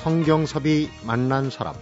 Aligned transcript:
성경섭이 0.00 0.88
만난 1.04 1.50
사람 1.50 1.74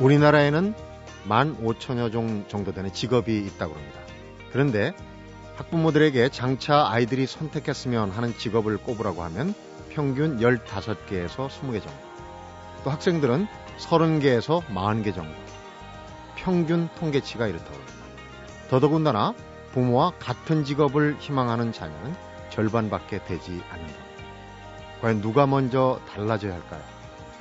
우리나라에는 0.00 0.74
만 1.24 1.56
5천여 1.64 2.12
종 2.12 2.46
정도 2.48 2.72
되는 2.72 2.92
직업이 2.92 3.38
있다고 3.38 3.74
합니다. 3.74 4.00
그런데 4.52 4.92
학부모들에게 5.56 6.28
장차 6.28 6.86
아이들이 6.90 7.26
선택했으면 7.26 8.10
하는 8.10 8.36
직업을 8.36 8.76
꼽으라고 8.76 9.22
하면 9.22 9.54
평균 9.88 10.40
15개에서 10.40 11.48
20개 11.48 11.80
정도. 11.82 11.98
또 12.84 12.90
학생들은 12.90 13.46
30개에서 13.78 14.62
40개 14.66 15.14
정도. 15.14 15.34
평균 16.36 16.90
통계치가 16.96 17.46
이렇다고 17.46 17.72
합니다. 17.72 18.03
더더군다나 18.68 19.34
부모와 19.72 20.12
같은 20.18 20.64
직업을 20.64 21.16
희망하는 21.18 21.72
자녀는 21.72 22.14
절반밖에 22.50 23.24
되지 23.24 23.62
않는다. 23.70 23.94
과연 25.00 25.20
누가 25.20 25.46
먼저 25.46 26.00
달라져야 26.08 26.54
할까요? 26.54 26.80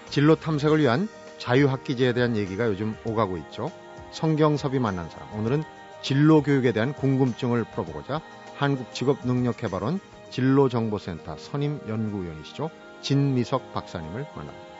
진로 0.09 0.35
탐색을 0.35 0.79
위한 0.79 1.07
자유학기제에 1.37 2.13
대한 2.13 2.35
얘기가 2.35 2.67
요즘 2.67 2.95
오가고 3.05 3.37
있죠. 3.37 3.71
성경섭이 4.11 4.79
만난 4.79 5.09
사람. 5.09 5.33
오늘은 5.33 5.63
진로 6.01 6.41
교육에 6.41 6.71
대한 6.71 6.93
궁금증을 6.93 7.63
풀어보고자 7.63 8.21
한국직업능력개발원 8.57 9.99
진로정보센터 10.29 11.37
선임연구위원이시죠. 11.37 12.69
진미석 13.01 13.73
박사님을 13.73 14.25
만납니다. 14.35 14.72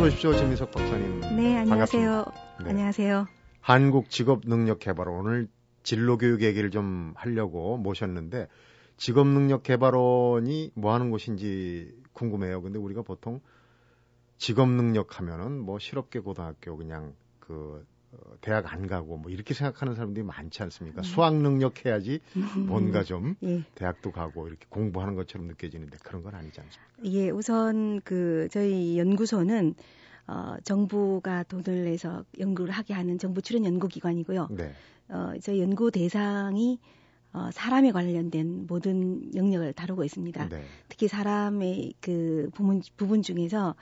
어서 0.00 0.06
오십시오, 0.06 0.34
진미석 0.34 0.70
박사님. 0.70 1.20
네, 1.36 1.58
안녕하세요. 1.58 2.24
네. 2.64 2.70
안녕하세요. 2.70 3.28
한국 3.60 4.08
직업 4.08 4.46
능력 4.46 4.78
개발원 4.78 5.26
오늘 5.26 5.48
진로 5.82 6.16
교육 6.16 6.40
얘기를 6.40 6.70
좀 6.70 7.12
하려고 7.16 7.76
모셨는데 7.76 8.48
직업 8.96 9.26
능력 9.26 9.62
개발원이 9.62 10.72
뭐 10.74 10.94
하는 10.94 11.10
곳인지 11.10 11.94
궁금해요. 12.14 12.62
근데 12.62 12.78
우리가 12.78 13.02
보통 13.02 13.42
직업 14.38 14.70
능력 14.70 15.18
하면은 15.18 15.60
뭐 15.60 15.78
실업계 15.78 16.20
고등학교 16.20 16.78
그냥 16.78 17.14
그 17.38 17.52
어, 17.74 17.84
대학 18.40 18.72
안 18.72 18.86
가고 18.86 19.16
뭐 19.16 19.30
이렇게 19.30 19.54
생각하는 19.54 19.94
사람들이 19.94 20.24
많지 20.24 20.62
않습니까? 20.64 21.00
음. 21.00 21.04
수학 21.04 21.34
능력 21.36 21.84
해야지 21.84 22.20
뭔가 22.66 23.04
좀 23.04 23.36
예. 23.44 23.62
대학도 23.74 24.10
가고 24.10 24.48
이렇게 24.48 24.66
공부하는 24.68 25.14
것처럼 25.14 25.46
느껴지는데 25.46 25.98
그런 26.02 26.22
건 26.22 26.34
아니지 26.34 26.60
않습니까? 26.60 26.92
예, 27.04 27.30
우선 27.30 28.00
그 28.02 28.48
저희 28.50 28.98
연구소는 28.98 29.74
어, 30.26 30.56
정부가 30.62 31.44
돈을 31.44 31.84
내서 31.84 32.24
연구를 32.38 32.72
하게 32.72 32.94
하는 32.94 33.18
정부 33.18 33.42
출연 33.42 33.64
연구기관이고요. 33.64 34.48
네. 34.50 34.72
어, 35.08 35.32
저희 35.42 35.60
연구 35.60 35.90
대상이 35.90 36.78
어, 37.32 37.48
사람에 37.52 37.92
관련된 37.92 38.66
모든 38.66 39.34
영역을 39.34 39.72
다루고 39.72 40.04
있습니다. 40.04 40.48
네. 40.48 40.64
특히 40.88 41.06
사람의 41.06 41.94
그 42.00 42.50
부분, 42.54 42.82
부분 42.96 43.22
중에서 43.22 43.76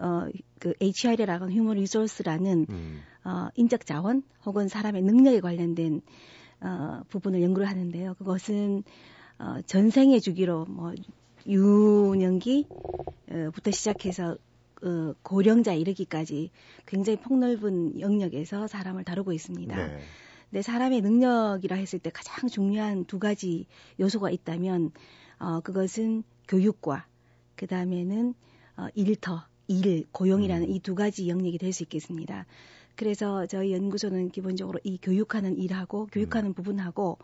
어, 0.00 0.28
그 0.58 0.72
HR이라고 0.80 1.44
하는 1.44 1.56
휴먼 1.56 1.76
리소스라는 1.76 2.66
음. 2.68 3.02
어, 3.24 3.48
인적 3.54 3.86
자원 3.86 4.22
혹은 4.44 4.68
사람의 4.68 5.02
능력에 5.02 5.40
관련된 5.40 6.00
어, 6.60 7.02
부분을 7.08 7.42
연구를 7.42 7.68
하는데요. 7.68 8.14
그것은 8.14 8.82
어, 9.38 9.60
전생의 9.66 10.20
주기로 10.20 10.66
뭐 10.66 10.92
유년기부터 11.46 12.60
시작해서 13.72 14.36
어, 14.82 15.14
고령자 15.22 15.74
이르기까지 15.74 16.50
굉장히 16.86 17.18
폭넓은 17.18 18.00
영역에서 18.00 18.66
사람을 18.66 19.04
다루고 19.04 19.32
있습니다. 19.32 19.76
네. 19.76 19.98
근 20.50 20.62
사람의 20.62 21.00
능력이라 21.02 21.76
했을 21.76 21.98
때 21.98 22.10
가장 22.10 22.48
중요한 22.48 23.04
두 23.04 23.18
가지 23.18 23.66
요소가 24.00 24.30
있다면 24.30 24.90
어, 25.38 25.60
그것은 25.60 26.24
교육과 26.48 27.06
그 27.54 27.66
다음에는 27.66 28.34
어, 28.76 28.88
일터, 28.94 29.44
일, 29.70 30.04
고용이라는 30.10 30.66
음. 30.68 30.70
이두 30.70 30.94
가지 30.96 31.28
영역이 31.28 31.58
될 31.58 31.72
수 31.72 31.84
있겠습니다. 31.84 32.44
그래서 32.96 33.46
저희 33.46 33.72
연구소는 33.72 34.30
기본적으로 34.30 34.80
이 34.82 34.98
교육하는 35.00 35.56
일하고 35.56 36.08
교육하는 36.10 36.50
음. 36.50 36.54
부분하고 36.54 37.18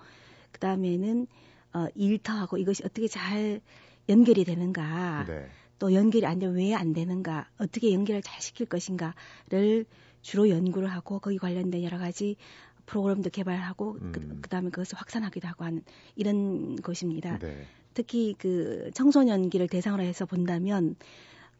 그 0.52 0.60
다음에는 0.60 1.26
어, 1.74 1.86
일터하고 1.94 2.56
이것이 2.58 2.82
어떻게 2.84 3.08
잘 3.08 3.60
연결이 4.08 4.44
되는가. 4.44 5.24
네. 5.26 5.48
또 5.78 5.92
연결이 5.92 6.24
안 6.24 6.38
되면 6.38 6.54
왜 6.56 6.72
안 6.72 6.94
되는가, 6.94 7.48
어떻게 7.58 7.92
연결을 7.92 8.22
잘 8.22 8.40
시킬 8.40 8.66
것인가를 8.66 9.84
주로 10.22 10.48
연구를 10.48 10.88
하고 10.88 11.18
거기 11.18 11.36
관련된 11.36 11.82
여러 11.82 11.98
가지 11.98 12.36
프로그램도 12.86 13.30
개발하고 13.30 13.98
음. 14.00 14.12
그, 14.40 14.48
다음에 14.48 14.70
그것을 14.70 14.96
확산하기도 14.98 15.48
하고 15.48 15.64
하는 15.64 15.82
이런 16.14 16.76
것입니다. 16.76 17.38
네. 17.38 17.66
특히 17.92 18.34
그 18.38 18.90
청소년기를 18.94 19.68
대상으로 19.68 20.02
해서 20.02 20.24
본다면 20.24 20.96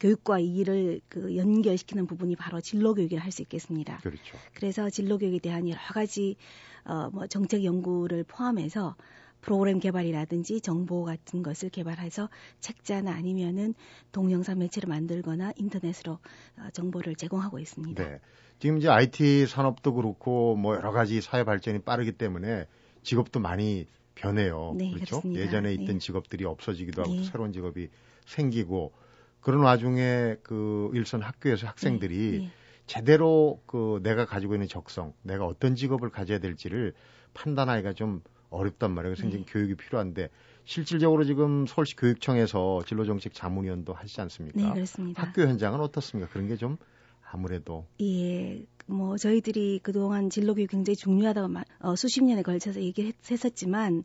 교육과 0.01 0.39
이 0.41 0.57
일을 0.57 1.01
그 1.09 1.37
연결시키는 1.37 2.07
부분이 2.07 2.37
바로 2.37 2.61
진로 2.61 2.95
교육이라 2.95 3.23
할 3.23 3.33
수 3.33 3.43
있겠습니다. 3.43 3.99
그렇죠. 3.99 4.39
그래서 4.55 4.89
진로 4.91 5.19
교육에 5.19 5.39
대한 5.39 5.69
여러 5.69 5.79
가지 5.93 6.37
어 6.85 7.11
뭐 7.13 7.27
정책 7.27 7.65
연구를 7.65 8.25
포함해서 8.25 8.95
프로그램 9.41 9.79
개발이라든지 9.81 10.61
정보 10.61 11.05
같은 11.05 11.43
것을 11.43 11.69
개발해서 11.71 12.29
책자나 12.61 13.13
아니면은 13.13 13.75
동영상 14.13 14.59
매체를 14.59 14.89
만들거나 14.89 15.53
인터넷으로 15.57 16.19
어, 16.59 16.71
정보를 16.73 17.15
제공하고 17.17 17.59
있습니다. 17.59 18.03
네. 18.03 18.21
지금 18.59 18.79
이제 18.79 18.89
IT 18.89 19.47
산업도 19.47 19.95
그렇고 19.95 20.57
뭐 20.57 20.75
여러 20.75 20.91
가지 20.91 21.21
사회 21.21 21.45
발전이 21.45 21.81
빠르기 21.81 22.13
때문에 22.13 22.67
직업도 23.03 23.39
많이 23.41 23.87
변해요. 24.15 24.75
네, 24.77 24.91
그렇죠? 24.93 25.21
그렇습니다. 25.21 25.43
예전에 25.43 25.73
있던 25.75 25.87
네. 25.87 25.99
직업들이 25.99 26.45
없어지기도 26.45 27.03
하고 27.03 27.13
네. 27.15 27.25
새로운 27.25 27.53
직업이 27.53 27.89
생기고 28.27 28.93
그런 29.41 29.61
와중에 29.63 30.37
그 30.43 30.91
일선 30.95 31.23
학교에서 31.23 31.67
학생들이 31.67 32.17
네, 32.17 32.39
네. 32.39 32.51
제대로 32.87 33.61
그 33.67 34.01
내가 34.03 34.25
가지고 34.27 34.55
있는 34.55 34.69
적성, 34.69 35.13
내가 35.23 35.47
어떤 35.47 35.75
직업을 35.75 36.11
가져야 36.11 36.39
될지를 36.39 36.95
판단하기가 37.35 37.93
좀 37.95 38.23
어렵단 38.51 38.93
말이에요. 38.93 39.15
그래서 39.17 39.37
네. 39.37 39.45
교육이 39.47 39.75
필요한데 39.75 40.31
실질적으로 40.65 41.25
지금 41.25 41.67
서울시 41.67 41.97
교육청에서 41.97 42.83
진로정책 42.87 43.35
자문위원도 43.35 43.93
하시지 43.93 44.21
않습니까? 44.23 44.61
네, 44.61 44.73
그렇습니다. 44.73 45.23
학교 45.23 45.43
현장은 45.43 45.81
어떻습니까? 45.81 46.31
그런 46.33 46.49
게 46.49 46.57
좀 46.57 46.77
아무래도 47.31 47.87
예, 48.01 48.65
뭐 48.87 49.17
저희들이 49.17 49.81
그동안 49.83 50.31
진로 50.31 50.55
교육 50.55 50.71
굉장히 50.71 50.97
중요하다고 50.97 51.55
어, 51.81 51.97
수십 51.97 52.25
년에 52.25 52.43
걸쳐서 52.43 52.81
얘기했었지만 52.81 54.05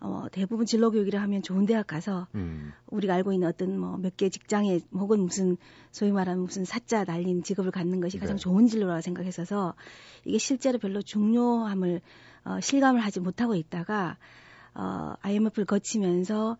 어, 0.00 0.26
대부분 0.30 0.66
진로 0.66 0.90
교육이라 0.90 1.20
하면 1.22 1.42
좋은 1.42 1.66
대학 1.66 1.86
가서 1.86 2.26
음. 2.34 2.72
우리가 2.88 3.14
알고 3.14 3.32
있는 3.32 3.48
어떤 3.48 3.78
뭐 3.78 3.96
몇 3.98 4.16
개 4.16 4.28
직장에 4.28 4.80
혹은 4.92 5.20
무슨 5.20 5.56
소위 5.90 6.12
말하는 6.12 6.42
무슨 6.42 6.64
사자 6.64 7.04
날린 7.04 7.42
직업을 7.42 7.70
갖는 7.70 8.00
것이 8.00 8.18
가장 8.18 8.36
네. 8.36 8.40
좋은 8.42 8.66
진로라고 8.66 9.00
생각했어서 9.00 9.74
이게 10.24 10.38
실제로 10.38 10.78
별로 10.78 11.02
중요함을 11.02 12.00
어, 12.44 12.60
실감을 12.60 13.00
하지 13.00 13.20
못하고 13.20 13.54
있다가 13.54 14.16
어, 14.74 15.14
IMF를 15.22 15.64
거치면서 15.64 16.58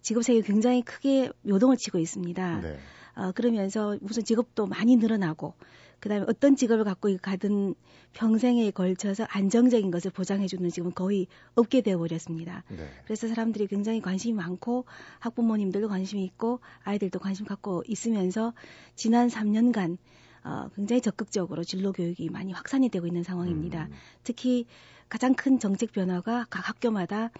직업 0.00 0.22
세계 0.24 0.40
굉장히 0.40 0.82
크게 0.82 1.30
요동을 1.46 1.76
치고 1.76 1.98
있습니다. 1.98 2.60
네. 2.60 2.78
어, 3.16 3.32
그러면서 3.32 3.96
무슨 4.00 4.24
직업도 4.24 4.66
많이 4.66 4.96
늘어나고 4.96 5.54
그다음에 6.00 6.24
어떤 6.28 6.56
직업을 6.56 6.84
갖고 6.84 7.16
가든 7.20 7.74
평생에 8.12 8.70
걸쳐서 8.70 9.26
안정적인 9.28 9.90
것을 9.90 10.10
보장해주는 10.10 10.70
지금 10.70 10.92
거의 10.92 11.26
없게 11.54 11.80
되어버렸습니다. 11.80 12.64
네. 12.68 12.88
그래서 13.04 13.28
사람들이 13.28 13.66
굉장히 13.66 14.00
관심이 14.00 14.34
많고 14.34 14.84
학부모님들도 15.18 15.88
관심이 15.88 16.24
있고 16.24 16.60
아이들도 16.84 17.18
관심 17.18 17.46
갖고 17.46 17.82
있으면서 17.86 18.54
지난 18.94 19.28
3년간 19.28 19.98
어, 20.44 20.68
굉장히 20.74 21.02
적극적으로 21.02 21.64
진로 21.64 21.92
교육이 21.92 22.30
많이 22.30 22.52
확산이 22.52 22.88
되고 22.88 23.06
있는 23.06 23.22
상황입니다. 23.22 23.86
음. 23.86 23.92
특히 24.22 24.66
가장 25.08 25.34
큰 25.34 25.58
정책 25.58 25.92
변화가 25.92 26.46
각 26.48 26.68
학교마다 26.68 27.30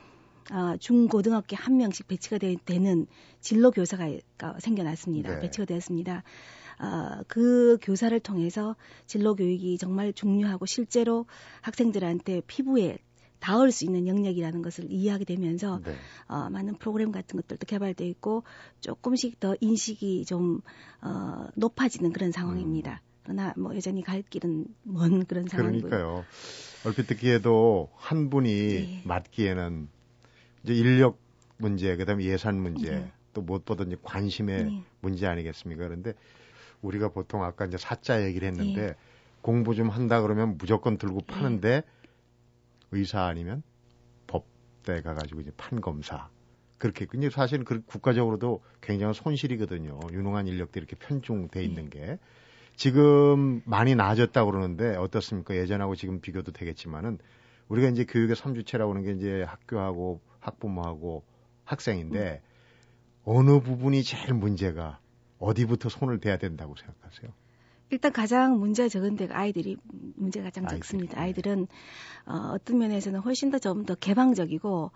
어, 0.51 0.77
중고등학교 0.79 1.57
한 1.57 1.77
명씩 1.77 2.09
배치가 2.09 2.39
되, 2.39 2.57
는 2.79 3.07
진로 3.41 3.71
교사가 3.71 4.09
생겨났습니다. 4.59 5.35
네. 5.35 5.41
배치가 5.41 5.67
되었습니다. 5.67 6.23
어, 6.81 7.23
그 7.27 7.79
교사를 7.83 8.19
통해서 8.21 8.77
진로 9.07 9.35
교육이 9.35 9.79
정말 9.79 10.13
중요하고 10.13 10.67
실제로 10.67 11.27
학생들한테 11.63 12.43
피부에 12.47 12.99
닿을 13.41 13.71
수 13.71 13.85
있는 13.85 14.07
영역이라는 14.07 14.63
것을 14.63 14.91
이해하게 14.91 15.25
되면서 15.25 15.81
네. 15.85 15.95
어, 16.27 16.51
많은 16.51 16.75
프로그램 16.75 17.13
같은 17.13 17.41
것들도 17.41 17.67
개발되어 17.67 18.07
있고 18.09 18.43
조금씩 18.81 19.41
더 19.41 19.55
인식이 19.61 20.25
좀 20.25 20.61
어, 21.01 21.47
높아지는 21.55 22.13
그런 22.13 22.33
상황입니다. 22.33 23.03
음. 23.05 23.09
그러나 23.23 23.55
뭐 23.57 23.77
여전히 23.77 24.03
갈 24.03 24.23
길은 24.23 24.67
먼 24.85 25.25
그런 25.27 25.47
상황이고요. 25.47 25.91
그러니까요. 25.91 26.25
얼핏 26.85 27.07
듣기에도 27.07 27.91
한 27.95 28.31
분이 28.31 28.51
네. 28.51 29.03
맡기에는 29.05 29.89
이제 30.65 30.75
인력 30.75 31.19
문제, 31.59 31.97
그다음에 31.97 32.25
예산 32.25 32.61
문제, 32.61 32.91
네. 32.91 33.13
또 33.35 33.43
무엇보다 33.43 33.85
관심의 34.03 34.65
네. 34.65 34.83
문제 35.01 35.27
아니겠습니까? 35.27 35.85
그런데 35.85 36.15
우리가 36.83 37.09
보통 37.09 37.43
아까 37.45 37.67
이제 37.67 37.77
사자 37.77 38.25
얘기를 38.25 38.49
했는데 38.49 38.87
네. 38.89 38.95
공부 39.41 39.75
좀 39.75 39.89
한다 39.89 40.21
그러면 40.21 40.57
무조건 40.59 40.99
들고 40.99 41.21
네. 41.21 41.27
파는데 41.27 41.83
의사 42.91 43.23
아니면 43.25 43.63
법대 44.27 45.03
가가지고 45.03 45.41
이제 45.41 45.51
판검사 45.57 46.29
그렇게 46.79 47.07
근데 47.07 47.29
사실은 47.29 47.65
그 47.65 47.83
국가적으로도 47.85 48.63
굉장한 48.81 49.13
손실이거든요. 49.13 49.99
유능한 50.13 50.47
인력들이 50.47 50.87
이렇게 50.89 50.97
편중돼 50.97 51.63
있는 51.63 51.91
게 51.91 52.19
지금 52.77 53.61
많이 53.65 53.97
나아졌다고 53.97 54.53
그러는데 54.53 54.97
어떻습니까? 54.97 55.57
예전하고 55.57 55.97
지금 55.97 56.21
비교도 56.21 56.53
되겠지만은 56.53 57.19
우리가 57.69 57.89
이제 57.89 58.05
교육의 58.05 58.37
삼주체라고 58.37 58.93
하는 58.93 59.03
게 59.05 59.13
이제 59.13 59.43
학교하고 59.43 60.21
학부모하고 60.39 61.25
학생인데 61.65 62.41
어느 63.25 63.61
부분이 63.61 64.05
제일 64.05 64.33
문제가 64.33 65.01
어디부터 65.39 65.89
손을 65.89 66.19
대야 66.21 66.37
된다고 66.39 66.75
생각하세요? 66.77 67.31
일단 67.91 68.13
가장 68.13 68.59
문제가 68.59 68.89
적은 68.89 69.17
데가 69.17 69.39
아이들이 69.39 69.77
문제가 70.17 70.47
가장 70.47 70.65
아이들, 70.65 70.79
적습니다. 70.81 71.15
네. 71.17 71.23
아이들은 71.23 71.67
어, 72.27 72.35
어떤 72.53 72.79
면에서는 72.79 73.21
훨씬 73.21 73.51
더좀더 73.51 73.95
개방적이고 73.95 74.91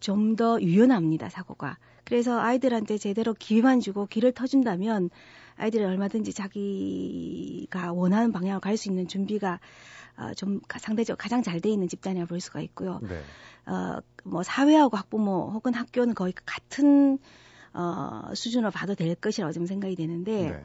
좀 0.00 0.36
더 0.36 0.60
유연합니다 0.60 1.30
사고가. 1.30 1.78
그래서 2.04 2.38
아이들한테 2.38 2.98
제대로 2.98 3.32
기회만 3.32 3.80
주고 3.80 4.06
길을 4.06 4.32
터준다면 4.32 5.08
아이들이 5.56 5.82
얼마든지 5.84 6.34
자기가 6.34 7.92
원하는 7.92 8.30
방향으로 8.32 8.60
갈 8.60 8.76
수 8.76 8.90
있는 8.90 9.08
준비가 9.08 9.60
어, 10.18 10.34
좀 10.34 10.60
상대적으로 10.78 11.16
가장 11.16 11.42
잘 11.42 11.60
돼 11.60 11.70
있는 11.70 11.88
집단이라 11.88 12.26
볼 12.26 12.40
수가 12.40 12.60
있고요. 12.60 13.00
네. 13.02 13.22
어, 13.70 14.00
뭐 14.24 14.42
사회하고 14.42 14.96
학부모 14.96 15.50
혹은 15.52 15.72
학교는 15.72 16.14
거의 16.14 16.34
같은 16.44 17.18
어, 17.74 18.22
수준으로 18.34 18.70
봐도 18.70 18.94
될 18.94 19.14
것이라고 19.14 19.52
좀 19.52 19.66
생각이 19.66 19.96
되는데 19.96 20.50
네. 20.50 20.64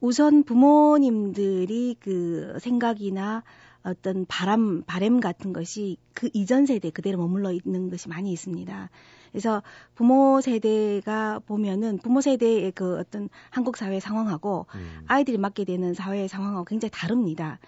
우선 0.00 0.42
부모님들이 0.42 1.96
그 2.00 2.58
생각이나 2.60 3.42
어떤 3.82 4.26
바람, 4.26 4.82
바램 4.82 5.20
같은 5.20 5.52
것이 5.52 5.96
그 6.12 6.28
이전 6.32 6.66
세대 6.66 6.90
그대로 6.90 7.18
머물러 7.18 7.52
있는 7.52 7.88
것이 7.88 8.08
많이 8.08 8.32
있습니다. 8.32 8.90
그래서 9.30 9.62
부모 9.94 10.40
세대가 10.40 11.38
보면은 11.46 11.98
부모 11.98 12.20
세대의 12.20 12.72
그 12.72 12.98
어떤 12.98 13.28
한국 13.50 13.76
사회 13.76 14.00
상황하고 14.00 14.66
음. 14.74 15.04
아이들이 15.06 15.38
맡게 15.38 15.64
되는 15.64 15.94
사회 15.94 16.26
상황하고 16.26 16.64
굉장히 16.64 16.90
다릅니다. 16.90 17.60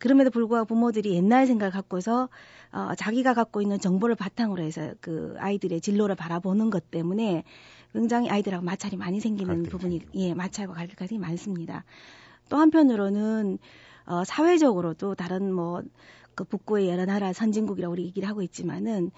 그럼에도 0.00 0.30
불구하고 0.30 0.66
부모들이 0.66 1.14
옛날 1.14 1.46
생각을 1.46 1.70
갖고서 1.70 2.28
어, 2.72 2.94
자기가 2.96 3.34
갖고 3.34 3.62
있는 3.62 3.78
정보를 3.78 4.16
바탕으로 4.16 4.62
해서 4.62 4.94
그 5.00 5.36
아이들의 5.38 5.80
진로를 5.80 6.16
바라보는 6.16 6.70
것 6.70 6.90
때문에 6.90 7.44
굉장히 7.92 8.28
아이들하고 8.28 8.64
마찰이 8.64 8.96
많이 8.96 9.20
생기는 9.20 9.62
부분이. 9.64 10.00
예 10.14 10.34
마찰과 10.34 10.74
갈등이 10.74 11.18
많습니다. 11.18 11.84
또 12.48 12.56
한편으로는 12.56 13.58
어, 14.06 14.24
사회적으로도 14.24 15.14
다른 15.14 15.52
뭐 15.52 15.82
그 16.40 16.44
북구의 16.44 16.88
여러 16.88 17.04
나라 17.04 17.34
선진국이라고 17.34 17.92
우리 17.92 18.04
얘기를 18.04 18.26
하고 18.26 18.40
있지만은 18.40 19.10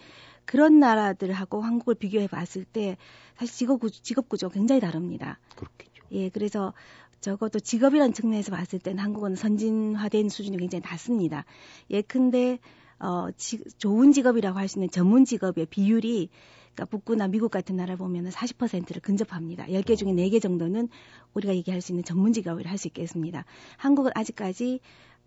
그런 0.44 0.80
나라들하고 0.80 1.60
한국을 1.60 1.94
비교해 1.94 2.26
봤을 2.26 2.64
때 2.64 2.96
사실 3.36 3.54
직업 3.54 3.78
구조, 3.78 4.02
직업 4.02 4.28
구조가 4.28 4.54
굉장히 4.54 4.80
다릅니다. 4.80 5.38
그렇겠죠. 5.54 6.02
예, 6.10 6.30
그래서 6.30 6.74
적어도 7.22 7.58
직업이라는 7.60 8.12
측면에서 8.12 8.50
봤을 8.52 8.78
때는 8.78 9.02
한국은 9.02 9.34
선진화된 9.36 10.28
수준이 10.28 10.58
굉장히 10.58 10.82
낮습니다. 10.84 11.44
예컨대 11.88 12.58
어, 12.98 13.30
지, 13.36 13.62
좋은 13.78 14.12
직업이라고 14.12 14.58
할 14.58 14.68
수 14.68 14.78
있는 14.78 14.90
전문 14.90 15.24
직업의 15.24 15.66
비율이 15.66 16.28
그러니까 16.74 16.84
북구나 16.86 17.28
미국 17.28 17.50
같은 17.50 17.76
나라를 17.76 17.96
보면 17.96 18.28
40%를 18.28 19.00
근접합니다. 19.02 19.66
10개 19.66 19.96
중에 19.96 20.12
4개 20.12 20.40
정도는 20.40 20.88
우리가 21.34 21.54
얘기할 21.54 21.80
수 21.80 21.92
있는 21.92 22.04
전문 22.04 22.32
직업을 22.32 22.66
할 22.66 22.76
수 22.78 22.88
있겠습니다. 22.88 23.44
한국은 23.76 24.10
아직까지 24.14 24.80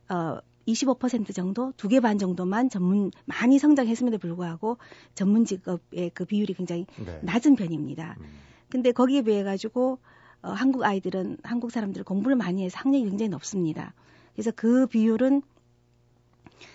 어, 0.09 0.39
25% 0.67 1.33
정도, 1.35 1.71
두 1.77 1.87
개 1.89 1.99
반 1.99 2.17
정도만 2.17 2.69
전문 2.69 3.11
많이 3.25 3.59
성장했음에도 3.59 4.17
불구하고 4.17 4.77
전문 5.13 5.45
직업의 5.45 6.11
그 6.13 6.25
비율이 6.25 6.53
굉장히 6.55 6.85
네. 6.97 7.19
낮은 7.21 7.55
편입니다. 7.55 8.15
음. 8.19 8.25
근데 8.69 8.91
거기에 8.91 9.21
비해 9.21 9.43
가지고 9.43 9.99
어, 10.41 10.51
한국 10.51 10.83
아이들은 10.83 11.37
한국 11.43 11.71
사람들 11.71 12.03
공부를 12.03 12.35
많이 12.35 12.63
해서 12.63 12.77
학력이 12.79 13.05
굉장히 13.05 13.29
높습니다. 13.29 13.93
그래서 14.33 14.51
그 14.55 14.87
비율은 14.87 15.41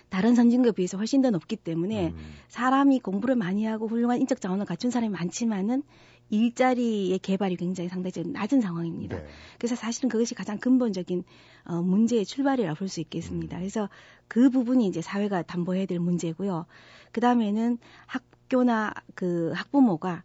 다른 0.09 0.35
선진국에 0.35 0.73
비해서 0.73 0.99
훨씬 0.99 1.23
더 1.23 1.31
높기 1.31 1.57
때문에 1.57 2.09
음. 2.09 2.17
사람이 2.49 3.01
공부를 3.01 3.37
많이 3.37 3.65
하고 3.65 3.87
훌륭한 3.87 4.21
인적 4.21 4.41
자원을 4.41 4.67
갖춘 4.67 4.91
사람이 4.91 5.13
많지만은 5.13 5.83
일자리의 6.31 7.19
개발이 7.19 7.57
굉장히 7.57 7.89
상대적으로 7.89 8.33
낮은 8.33 8.61
상황입니다. 8.61 9.17
네. 9.17 9.27
그래서 9.59 9.75
사실은 9.75 10.09
그것이 10.09 10.35
가장 10.35 10.59
근본적인 10.59 11.25
어, 11.65 11.83
문제의 11.83 12.25
출발이라 12.25 12.75
볼수 12.75 13.01
있겠습니다. 13.01 13.57
음. 13.57 13.61
그래서 13.61 13.89
그 14.29 14.51
부분이 14.51 14.87
이제 14.87 15.01
사회가 15.01 15.43
담보해야 15.43 15.87
될 15.87 15.99
문제고요. 15.99 16.67
그 17.13 17.21
다음에는 17.21 17.79
학교나 18.07 18.95
그 19.15 19.53
학부모가 19.55 20.23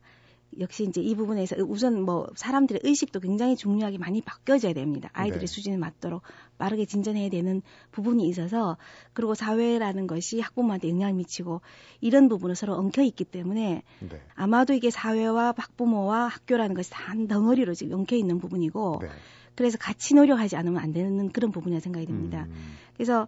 역시 0.59 0.83
이제 0.83 1.01
이 1.01 1.15
부분에서 1.15 1.57
우선 1.67 2.01
뭐 2.01 2.27
사람들의 2.35 2.81
의식도 2.83 3.19
굉장히 3.19 3.55
중요하게 3.55 3.97
많이 3.97 4.21
바뀌어져야 4.21 4.73
됩니다. 4.73 5.09
아이들의 5.13 5.41
네. 5.41 5.45
수준에 5.47 5.77
맞도록 5.77 6.21
빠르게 6.57 6.85
진전해야 6.85 7.29
되는 7.29 7.61
부분이 7.91 8.27
있어서 8.29 8.77
그리고 9.13 9.35
사회라는 9.35 10.07
것이 10.07 10.39
학부모한테 10.39 10.89
영향을 10.89 11.15
미치고 11.15 11.61
이런 12.01 12.29
부분은 12.29 12.55
서로 12.55 12.75
엉켜 12.75 13.01
있기 13.01 13.25
때문에 13.25 13.83
네. 13.99 14.21
아마도 14.35 14.73
이게 14.73 14.89
사회와 14.89 15.53
학부모와 15.57 16.27
학교라는 16.27 16.75
것이 16.75 16.91
한 16.93 17.27
덩어리로 17.27 17.73
지금 17.73 17.99
엉켜 17.99 18.15
있는 18.15 18.39
부분이고 18.39 18.99
네. 19.01 19.09
그래서 19.55 19.77
같이 19.77 20.15
노력하지 20.15 20.55
않으면 20.55 20.81
안 20.81 20.91
되는 20.91 21.29
그런 21.29 21.51
부분이라 21.51 21.79
생각이 21.79 22.05
듭니다. 22.05 22.45
음. 22.49 22.77
그래서 22.95 23.27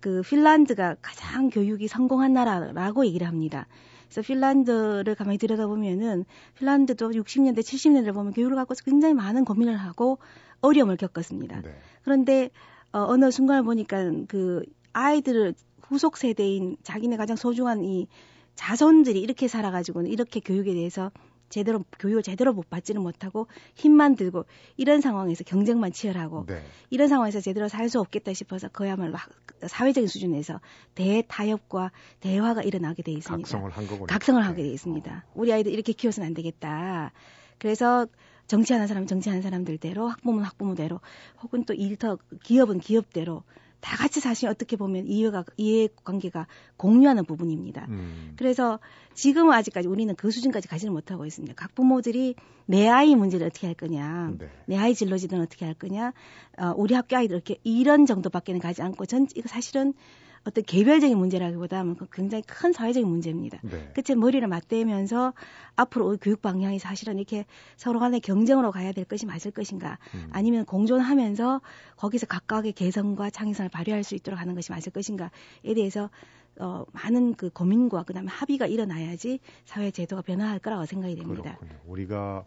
그 0.00 0.22
핀란드가 0.22 0.96
가장 1.00 1.48
교육이 1.48 1.88
성공한 1.88 2.32
나라라고 2.32 3.06
얘기를 3.06 3.26
합니다. 3.26 3.66
그래서 4.12 4.20
핀란드를 4.26 5.14
가만히 5.14 5.38
들여다 5.38 5.66
보면은 5.66 6.26
핀란드도 6.58 7.12
60년대, 7.12 7.60
70년대를 7.60 8.12
보면 8.12 8.34
교육을 8.34 8.56
갖고 8.56 8.74
굉장히 8.84 9.14
많은 9.14 9.46
고민을 9.46 9.74
하고 9.74 10.18
어려움을 10.60 10.98
겪었습니다. 10.98 11.62
네. 11.62 11.74
그런데 12.04 12.50
어, 12.92 13.06
어느 13.08 13.30
순간을 13.30 13.62
보니까 13.62 14.12
그 14.28 14.62
아이들을 14.92 15.54
후속 15.80 16.18
세대인 16.18 16.76
자기네 16.82 17.16
가장 17.16 17.36
소중한 17.36 17.84
이 17.84 18.06
자손들이 18.54 19.18
이렇게 19.18 19.48
살아가지고는 19.48 20.10
이렇게 20.10 20.40
교육에 20.40 20.74
대해서 20.74 21.10
제대로 21.52 21.84
교육을 21.98 22.22
제대로 22.22 22.52
못 22.52 22.68
받지는 22.70 23.02
못하고 23.02 23.46
힘만 23.74 24.16
들고 24.16 24.46
이런 24.76 25.00
상황에서 25.00 25.44
경쟁만 25.44 25.92
치열하고 25.92 26.46
네. 26.46 26.62
이런 26.90 27.08
상황에서 27.08 27.40
제대로 27.40 27.68
살 27.68 27.92
수 27.92 28.00
없겠다 28.00 28.32
싶어서 28.32 28.68
그야말로 28.68 29.18
사회적인 29.66 30.08
수준에서 30.08 30.60
대타협과 30.94 31.92
대화가 32.20 32.62
일어나게 32.62 33.02
돼 33.02 33.12
있습니다. 33.12 33.42
각성을 33.42 33.70
한 33.70 33.86
거군요. 33.86 34.06
각성을 34.06 34.42
하게 34.42 34.62
돼 34.62 34.68
있습니다. 34.70 35.26
우리 35.34 35.52
아이들 35.52 35.72
이렇게 35.72 35.92
키워서는 35.92 36.28
안 36.28 36.32
되겠다. 36.34 37.12
그래서 37.58 38.06
정치하는 38.46 38.86
사람은 38.86 39.06
정치하는 39.06 39.42
사람들대로 39.42 40.08
학부모는 40.08 40.44
학부모대로 40.46 41.00
혹은 41.42 41.64
또 41.64 41.74
일터 41.74 42.16
기업은 42.44 42.80
기업대로 42.80 43.42
다 43.82 43.96
같이 43.96 44.20
사실 44.20 44.48
어떻게 44.48 44.76
보면 44.76 45.08
이해가 45.08 45.44
이해 45.56 45.88
관계가 46.04 46.46
공유하는 46.76 47.24
부분입니다. 47.24 47.86
음. 47.88 48.32
그래서 48.36 48.78
지금은 49.12 49.52
아직까지 49.52 49.88
우리는 49.88 50.14
그 50.14 50.30
수준까지 50.30 50.68
가지는 50.68 50.94
못하고 50.94 51.26
있습니다. 51.26 51.52
각 51.56 51.74
부모들이 51.74 52.36
내 52.66 52.88
아이 52.88 53.16
문제를 53.16 53.48
어떻게 53.48 53.66
할 53.66 53.74
거냐, 53.74 54.34
네. 54.38 54.48
내 54.66 54.76
아이 54.76 54.94
진로지는 54.94 55.42
어떻게 55.42 55.64
할 55.64 55.74
거냐, 55.74 56.12
어, 56.58 56.72
우리 56.76 56.94
학교 56.94 57.16
아이들 57.16 57.34
이렇게 57.34 57.58
이런 57.64 58.06
정도밖에는 58.06 58.60
가지 58.60 58.82
않고 58.82 59.04
전 59.06 59.26
이거 59.34 59.48
사실은 59.48 59.94
어떤 60.44 60.64
개별적인 60.64 61.16
문제라기보다는 61.16 61.96
그 61.96 62.06
굉장히 62.12 62.42
큰 62.46 62.72
사회적인 62.72 63.08
문제입니다. 63.08 63.58
네. 63.62 63.90
그치 63.94 64.14
머리를 64.14 64.46
맞대면서 64.46 65.34
앞으로 65.76 66.16
교육 66.20 66.42
방향이 66.42 66.78
사실은 66.78 67.18
이렇게 67.18 67.46
서로 67.76 68.00
간의 68.00 68.20
경쟁으로 68.20 68.72
가야 68.72 68.92
될 68.92 69.04
것이 69.04 69.24
맞을 69.26 69.52
것인가, 69.52 69.98
음. 70.14 70.28
아니면 70.32 70.64
공존하면서 70.64 71.60
거기서 71.96 72.26
각각의 72.26 72.72
개성과 72.72 73.30
창의성을 73.30 73.68
발휘할 73.68 74.02
수 74.02 74.14
있도록 74.14 74.40
하는 74.40 74.54
것이 74.54 74.72
맞을 74.72 74.92
것인가에 74.92 75.30
대해서 75.74 76.10
어, 76.58 76.84
많은 76.92 77.34
그 77.34 77.48
고민과 77.50 78.02
그다음에 78.02 78.28
합의가 78.28 78.66
일어나야지 78.66 79.38
사회 79.64 79.90
제도가 79.90 80.22
변화할 80.22 80.58
거라고 80.58 80.84
생각이 80.86 81.16
됩니다. 81.16 81.56
그렇군요. 81.56 81.80
우리가 81.86 82.44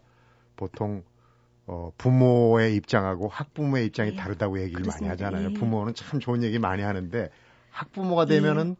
보통 0.54 1.02
어, 1.66 1.90
부모의 1.98 2.76
입장하고 2.76 3.26
학부모의 3.28 3.86
입장이 3.86 4.12
예, 4.12 4.16
다르다고 4.16 4.60
얘기를 4.60 4.82
그렇습니다. 4.82 5.14
많이 5.14 5.22
하잖아요. 5.22 5.50
예. 5.50 5.54
부모는 5.54 5.94
참 5.94 6.20
좋은 6.20 6.44
얘기 6.44 6.60
많이 6.60 6.82
하는데 6.82 7.30
학부모가 7.76 8.24
되면은 8.24 8.76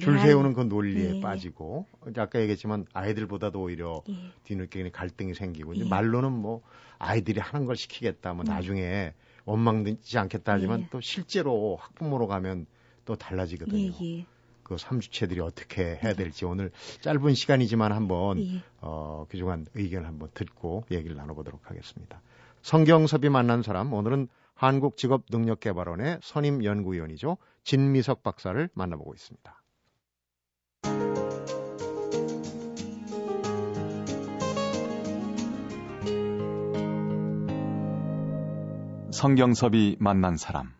예. 0.00 0.04
줄 0.04 0.18
세우는 0.18 0.54
그 0.54 0.62
논리에 0.62 1.16
예. 1.16 1.20
빠지고 1.20 1.86
아까 2.16 2.40
얘기했지만 2.40 2.86
아이들보다도 2.92 3.60
오히려 3.60 4.02
예. 4.08 4.14
뒤늦게 4.44 4.90
갈등이 4.90 5.34
생기고 5.34 5.74
이제 5.74 5.84
예. 5.84 5.88
말로는 5.88 6.32
뭐 6.32 6.62
아이들이 6.98 7.40
하는 7.40 7.66
걸 7.66 7.76
시키겠다 7.76 8.34
뭐 8.34 8.44
네. 8.44 8.52
나중에 8.52 9.14
원망되지 9.44 10.18
않겠다 10.18 10.52
하지만 10.52 10.82
예. 10.82 10.88
또 10.90 11.00
실제로 11.00 11.76
학부모로 11.80 12.26
가면 12.28 12.66
또 13.04 13.16
달라지거든요. 13.16 13.92
예, 14.02 14.26
그 14.62 14.78
삼주체들이 14.78 15.40
어떻게 15.40 16.00
해야 16.02 16.14
될지 16.14 16.44
오늘 16.44 16.70
짧은 17.00 17.34
시간이지만 17.34 17.92
한번 17.92 18.40
예. 18.40 18.62
어, 18.80 19.26
그중한 19.28 19.66
의견을 19.74 20.06
한번 20.06 20.30
듣고 20.34 20.84
얘기를 20.90 21.16
나눠보도록 21.16 21.70
하겠습니다. 21.70 22.20
성경섭이 22.62 23.28
만난 23.28 23.62
사람 23.62 23.92
오늘은 23.92 24.28
한국직업능력개발원의 24.64 26.18
선임 26.22 26.64
연구위원이죠 26.64 27.36
진미석 27.64 28.22
박사를 28.22 28.68
만나보고 28.74 29.14
있습니다. 29.14 29.60
성경섭이 39.12 39.96
만난 40.00 40.36
사람. 40.36 40.72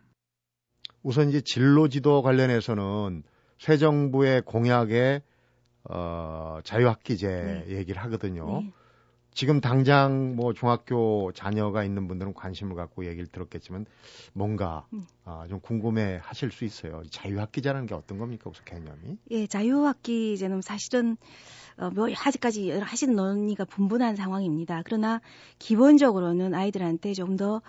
우선 1.03 1.29
이제 1.29 1.41
진로 1.41 1.89
지도 1.89 2.21
관련해서는 2.23 3.23
새 3.59 3.77
정부의 3.77 4.43
공약에 4.43 5.23
어, 5.89 6.59
자유학기제 6.65 7.65
네. 7.67 7.77
얘기를 7.77 8.03
하거든요. 8.03 8.61
네. 8.61 8.73
지금 9.35 9.61
당장 9.61 10.37
뭐 10.37 10.53
중학교 10.53 11.33
자녀가 11.33 11.85
있는 11.85 12.09
분들은 12.09 12.35
관심을 12.35 12.77
갖고 12.77 13.05
얘기를 13.07 13.27
들었겠지만 13.27 13.87
뭔가 14.33 14.87
음. 14.93 15.05
아, 15.25 15.47
좀 15.49 15.61
궁금해 15.61 16.21
하실 16.23 16.51
수 16.51 16.65
있어요. 16.65 17.03
자유학기제라는 17.11 17.87
게 17.87 17.95
어떤 17.95 18.19
겁니까? 18.19 18.49
우선 18.49 18.65
개념이? 18.65 19.19
예, 19.31 19.47
자유학기제는 19.47 20.63
사실은 20.63 21.17
어, 21.77 21.91
뭐 21.91 22.09
아직까지 22.17 22.71
여러 22.71 22.85
하신 22.85 23.17
논의가 23.17 23.65
분분한 23.65 24.17
상황입니다. 24.17 24.83
그러나 24.85 25.21
기본적으로는 25.59 26.55
아이들한테 26.55 27.13
좀 27.13 27.37
더 27.37 27.61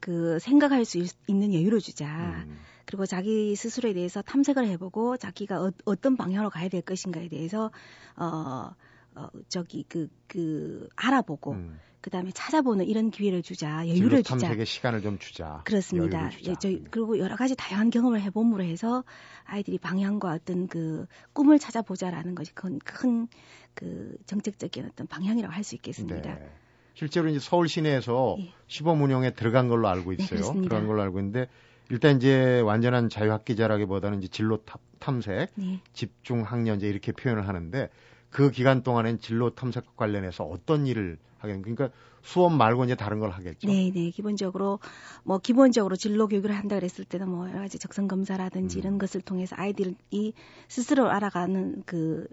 그 0.00 0.38
생각할 0.38 0.84
수 0.84 0.98
있, 0.98 1.10
는 1.28 1.52
여유를 1.52 1.80
주자. 1.80 2.06
음. 2.46 2.58
그리고 2.84 3.04
자기 3.04 3.54
스스로에 3.54 3.92
대해서 3.92 4.22
탐색을 4.22 4.66
해보고 4.66 5.16
자기가 5.16 5.60
어, 5.62 5.70
어떤 5.84 6.16
방향으로 6.16 6.50
가야 6.50 6.68
될 6.68 6.80
것인가에 6.82 7.28
대해서 7.28 7.70
어, 8.16 8.70
어 9.18 9.28
저기 9.48 9.82
그그 9.84 10.08
그 10.28 10.88
알아보고 10.96 11.52
음. 11.52 11.80
그다음에 12.00 12.30
찾아보는 12.30 12.86
이런 12.86 13.10
기회를 13.10 13.42
주자 13.42 13.86
여유를 13.88 14.22
주자 14.22 14.36
탐색의 14.36 14.64
시간을 14.64 15.02
좀 15.02 15.18
주자 15.18 15.62
그렇습니다 15.64 16.30
주자. 16.30 16.52
예, 16.52 16.54
저희 16.54 16.84
그리고 16.90 17.18
여러 17.18 17.34
가지 17.34 17.56
다양한 17.56 17.90
경험을 17.90 18.20
해봄으로 18.20 18.62
해서 18.62 19.02
아이들이 19.44 19.78
방향과 19.78 20.32
어떤 20.32 20.68
그 20.68 21.06
꿈을 21.32 21.58
찾아보자라는 21.58 22.36
것이 22.36 22.54
큰큰그 22.54 24.16
정책적인 24.26 24.86
어떤 24.86 25.06
방향이라고 25.08 25.52
할 25.52 25.64
수 25.64 25.74
있겠습니다. 25.74 26.36
네. 26.36 26.50
실제로 26.94 27.28
이제 27.28 27.38
서울 27.40 27.68
시내에서 27.68 28.36
예. 28.38 28.52
시범 28.68 29.02
운영에 29.02 29.32
들어간 29.34 29.68
걸로 29.68 29.88
알고 29.88 30.14
네, 30.14 30.22
있어요. 30.22 30.52
네, 30.54 30.62
들어간 30.62 30.86
걸로 30.86 31.02
알고 31.02 31.18
있는데 31.18 31.48
일단 31.90 32.16
이제 32.16 32.60
완전한 32.60 33.08
자유학기자라기보다는 33.08 34.18
이제 34.18 34.28
진로 34.28 34.62
탐색, 34.98 35.50
네. 35.54 35.80
집중 35.92 36.42
학년제 36.42 36.88
이렇게 36.88 37.12
표현을 37.12 37.48
하는데 37.48 37.88
그 38.30 38.50
기간 38.50 38.82
동안엔 38.82 39.20
진로 39.20 39.54
탐색 39.54 39.96
관련해서 39.96 40.44
어떤 40.44 40.86
일을 40.86 41.18
하겠는 41.38 41.62
그러니까 41.62 41.90
수업 42.22 42.52
말고 42.52 42.84
이제 42.84 42.94
다른 42.94 43.20
걸 43.20 43.30
하겠죠. 43.30 43.68
네, 43.68 43.90
네. 43.94 44.10
기본적으로 44.10 44.80
뭐 45.24 45.38
기본적으로 45.38 45.96
진로 45.96 46.28
교육을 46.28 46.50
한다 46.50 46.76
그랬을 46.76 47.04
때는 47.04 47.28
뭐 47.28 47.48
여러 47.48 47.60
가지 47.60 47.78
적성 47.78 48.08
검사라든지 48.08 48.78
음. 48.78 48.80
이런 48.80 48.98
것을 48.98 49.20
통해서 49.20 49.56
아이들이 49.58 50.34
스스로 50.68 51.08
알아가는 51.10 51.84
그 51.86 52.26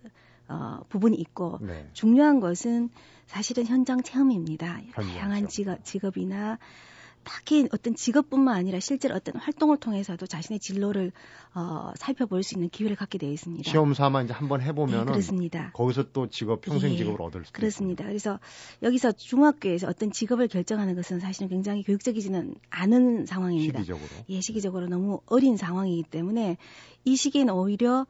어, 0.48 0.82
부분이 0.90 1.16
있고 1.18 1.60
네. 1.62 1.90
중요한 1.94 2.40
것은 2.40 2.90
사실은 3.25 3.66
현장 3.66 4.04
체험입니다. 4.04 4.82
다양한 4.94 5.48
직업, 5.48 5.84
직업이나 5.84 6.60
딱히 7.25 7.67
어떤 7.74 7.96
직업뿐만 7.96 8.55
아니라 8.55 8.79
실제로 8.79 9.15
어떤 9.15 9.36
활동을 9.36 9.77
통해서도 9.77 10.25
자신의 10.27 10.60
진로를 10.60 11.12
어, 11.53 11.91
살펴볼 11.98 12.44
수 12.44 12.55
있는 12.55 12.70
기회를 12.70 12.96
갖게 12.96 13.17
되어 13.17 13.32
있습니다. 13.32 13.70
시험 13.70 13.94
삼아 13.94 14.24
이제 14.24 14.34
한번 14.34 14.62
해보면 14.62 15.05
네, 15.05 15.12
그렇습니다. 15.12 15.72
거기서 15.74 16.12
또 16.13 16.27
직업 16.27 16.62
평생 16.62 16.94
예, 16.94 16.98
직업을 16.98 17.22
얻을 17.22 17.44
수 17.44 17.51
그렇습니다. 17.51 17.65
있습니다. 17.65 18.05
그래서 18.05 18.39
여기서 18.84 19.12
중학교에서 19.12 19.88
어떤 19.88 20.12
직업을 20.12 20.48
결정하는 20.48 20.96
것은 20.96 21.20
사실은 21.20 21.50
굉장히 21.50 21.84
교육적이지는 21.84 22.55
않은 22.70 23.25
상황입니다. 23.25 23.79
시기적으로 23.79 24.08
예, 24.29 24.39
시기적으로 24.41 24.88
너무 24.88 25.20
어린 25.25 25.58
상황이기 25.58 26.03
때문에 26.10 26.58
이 27.03 27.15
시기는 27.15 27.53
오히려 27.53 28.05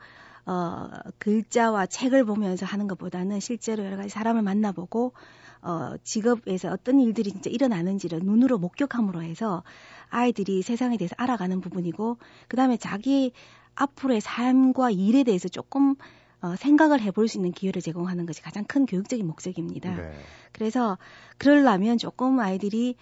어, 0.46 0.90
글자와 1.18 1.88
책을 1.88 2.24
보면서 2.26 2.66
하는 2.66 2.88
것보다는 2.88 3.40
실제로 3.40 3.84
여러 3.86 3.98
가지 3.98 4.10
사람을 4.10 4.42
만나보고 4.42 5.14
어, 5.62 5.96
직업에서 6.04 6.72
어떤 6.72 7.00
일들이 7.00 7.32
진짜 7.32 7.50
일어나는지를 7.50 8.20
눈으로 8.20 8.60
목격함으로 8.60 9.24
해서 9.24 9.64
아이들이 10.10 10.62
세상에 10.62 10.98
대해서 10.98 11.16
알아가는 11.18 11.60
부분이고 11.62 12.18
그 12.48 12.58
다음에 12.58 12.78
자기 12.78 13.32
앞으로의 13.74 14.22
삶과 14.22 14.92
일에 14.92 15.24
대해서 15.24 15.50
조금 15.50 15.96
어, 16.42 16.56
생각을 16.56 17.02
해볼 17.02 17.28
수 17.28 17.40
있는 17.40 17.52
기회를 17.52 17.82
제공하는 17.82 18.28
것이 18.28 18.42
가장 18.44 18.66
큰 18.66 18.86
교육적인 18.86 19.26
목적입니다. 19.26 19.96
네. 19.96 20.14
그래서 20.52 21.00
그러려면 21.40 21.98
조금 21.98 22.40
아이들이 22.40 22.96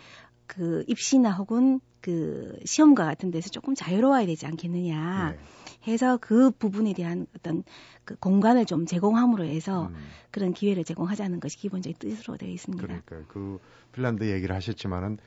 그 0.47 0.83
입시나 0.88 1.31
혹은 1.31 1.79
그 2.01 2.57
시험과 2.65 3.05
같은 3.05 3.31
데서 3.31 3.50
조금 3.50 3.75
자유로워야 3.75 4.25
되지 4.25 4.45
않겠느냐. 4.45 5.31
네. 5.31 5.39
해서 5.88 6.17
그 6.17 6.51
부분에 6.51 6.93
대한 6.93 7.27
어떤 7.35 7.63
그 8.05 8.15
공간을 8.15 8.65
좀 8.65 8.85
제공함으로 8.85 9.43
해서 9.45 9.88
음. 9.88 9.95
그런 10.31 10.53
기회를 10.53 10.83
제공하자는 10.83 11.39
것이 11.39 11.57
기본적인 11.57 11.97
뜻으로 12.00 12.38
되어 12.38 12.50
있습니다. 12.50 12.85
그러니까 12.85 13.17
그 13.27 13.59
핀란드 13.91 14.29
얘기를 14.31 14.55
하셨지만은 14.55 15.17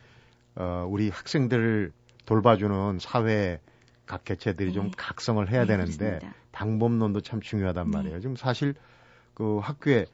어, 0.54 0.86
우리 0.88 1.10
학생들을 1.10 1.92
돌봐주는 2.24 2.98
사회 3.00 3.60
각 4.06 4.24
개체들이 4.24 4.68
네. 4.68 4.74
좀 4.74 4.90
각성을 4.96 5.50
해야 5.50 5.62
네, 5.62 5.76
되는데 5.76 5.96
그렇습니다. 5.96 6.34
방법론도 6.52 7.20
참 7.20 7.40
중요하단 7.40 7.90
네. 7.90 7.96
말이에요. 7.96 8.20
지금 8.20 8.36
사실 8.36 8.74
그 9.34 9.58
학교에 9.58 10.06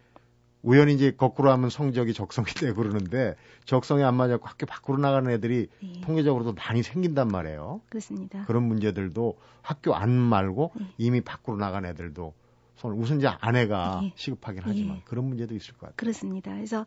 우연히 0.62 0.95
이제 0.95 1.11
거꾸로 1.11 1.50
하면 1.50 1.71
성적이 1.71 2.14
적성이 2.14 2.47
되고 2.54 2.76
그러는데 2.76 3.35
적성이 3.64 4.04
안 4.04 4.14
맞아서 4.14 4.38
학교 4.42 4.66
밖으로 4.66 4.99
나가는 4.99 5.31
애들이 5.31 5.69
네. 5.83 6.00
통계적으로도 6.02 6.54
많이 6.54 6.83
생긴단 6.83 7.28
말이에요. 7.28 7.81
그렇습니다. 7.88 8.45
그런 8.47 8.62
문제들도 8.64 9.38
학교 9.61 9.95
안 9.95 10.11
말고 10.11 10.73
네. 10.78 10.87
이미 10.99 11.21
밖으로 11.21 11.57
나간 11.57 11.85
애들도 11.85 12.35
손을 12.76 12.97
우선 12.97 13.19
이제 13.19 13.26
아내가 13.26 14.00
네. 14.02 14.12
시급하긴 14.16 14.62
하지만 14.64 14.97
네. 14.97 15.02
그런 15.04 15.26
문제도 15.26 15.54
있을 15.54 15.75
것 15.75 15.81
같아요. 15.81 15.97
그렇습니다. 15.97 16.52
그래서 16.52 16.87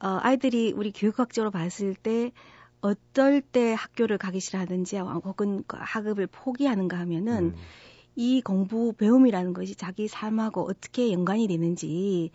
어, 0.00 0.18
아이들이 0.22 0.72
우리 0.72 0.92
교육학적으로 0.92 1.50
봤을 1.50 1.94
때 1.94 2.32
어떨 2.80 3.40
때 3.40 3.74
학교를 3.74 4.18
가기 4.18 4.38
싫어하든지 4.40 4.98
혹은 4.98 5.64
그 5.66 5.76
학업을 5.80 6.28
포기하는가 6.28 6.98
하면은 7.00 7.46
음. 7.46 7.54
이 8.14 8.40
공부 8.40 8.92
배움이라는 8.92 9.52
것이 9.52 9.76
자기 9.76 10.08
삶하고 10.08 10.62
어떻게 10.68 11.12
연관이 11.12 11.46
되는지 11.46 12.30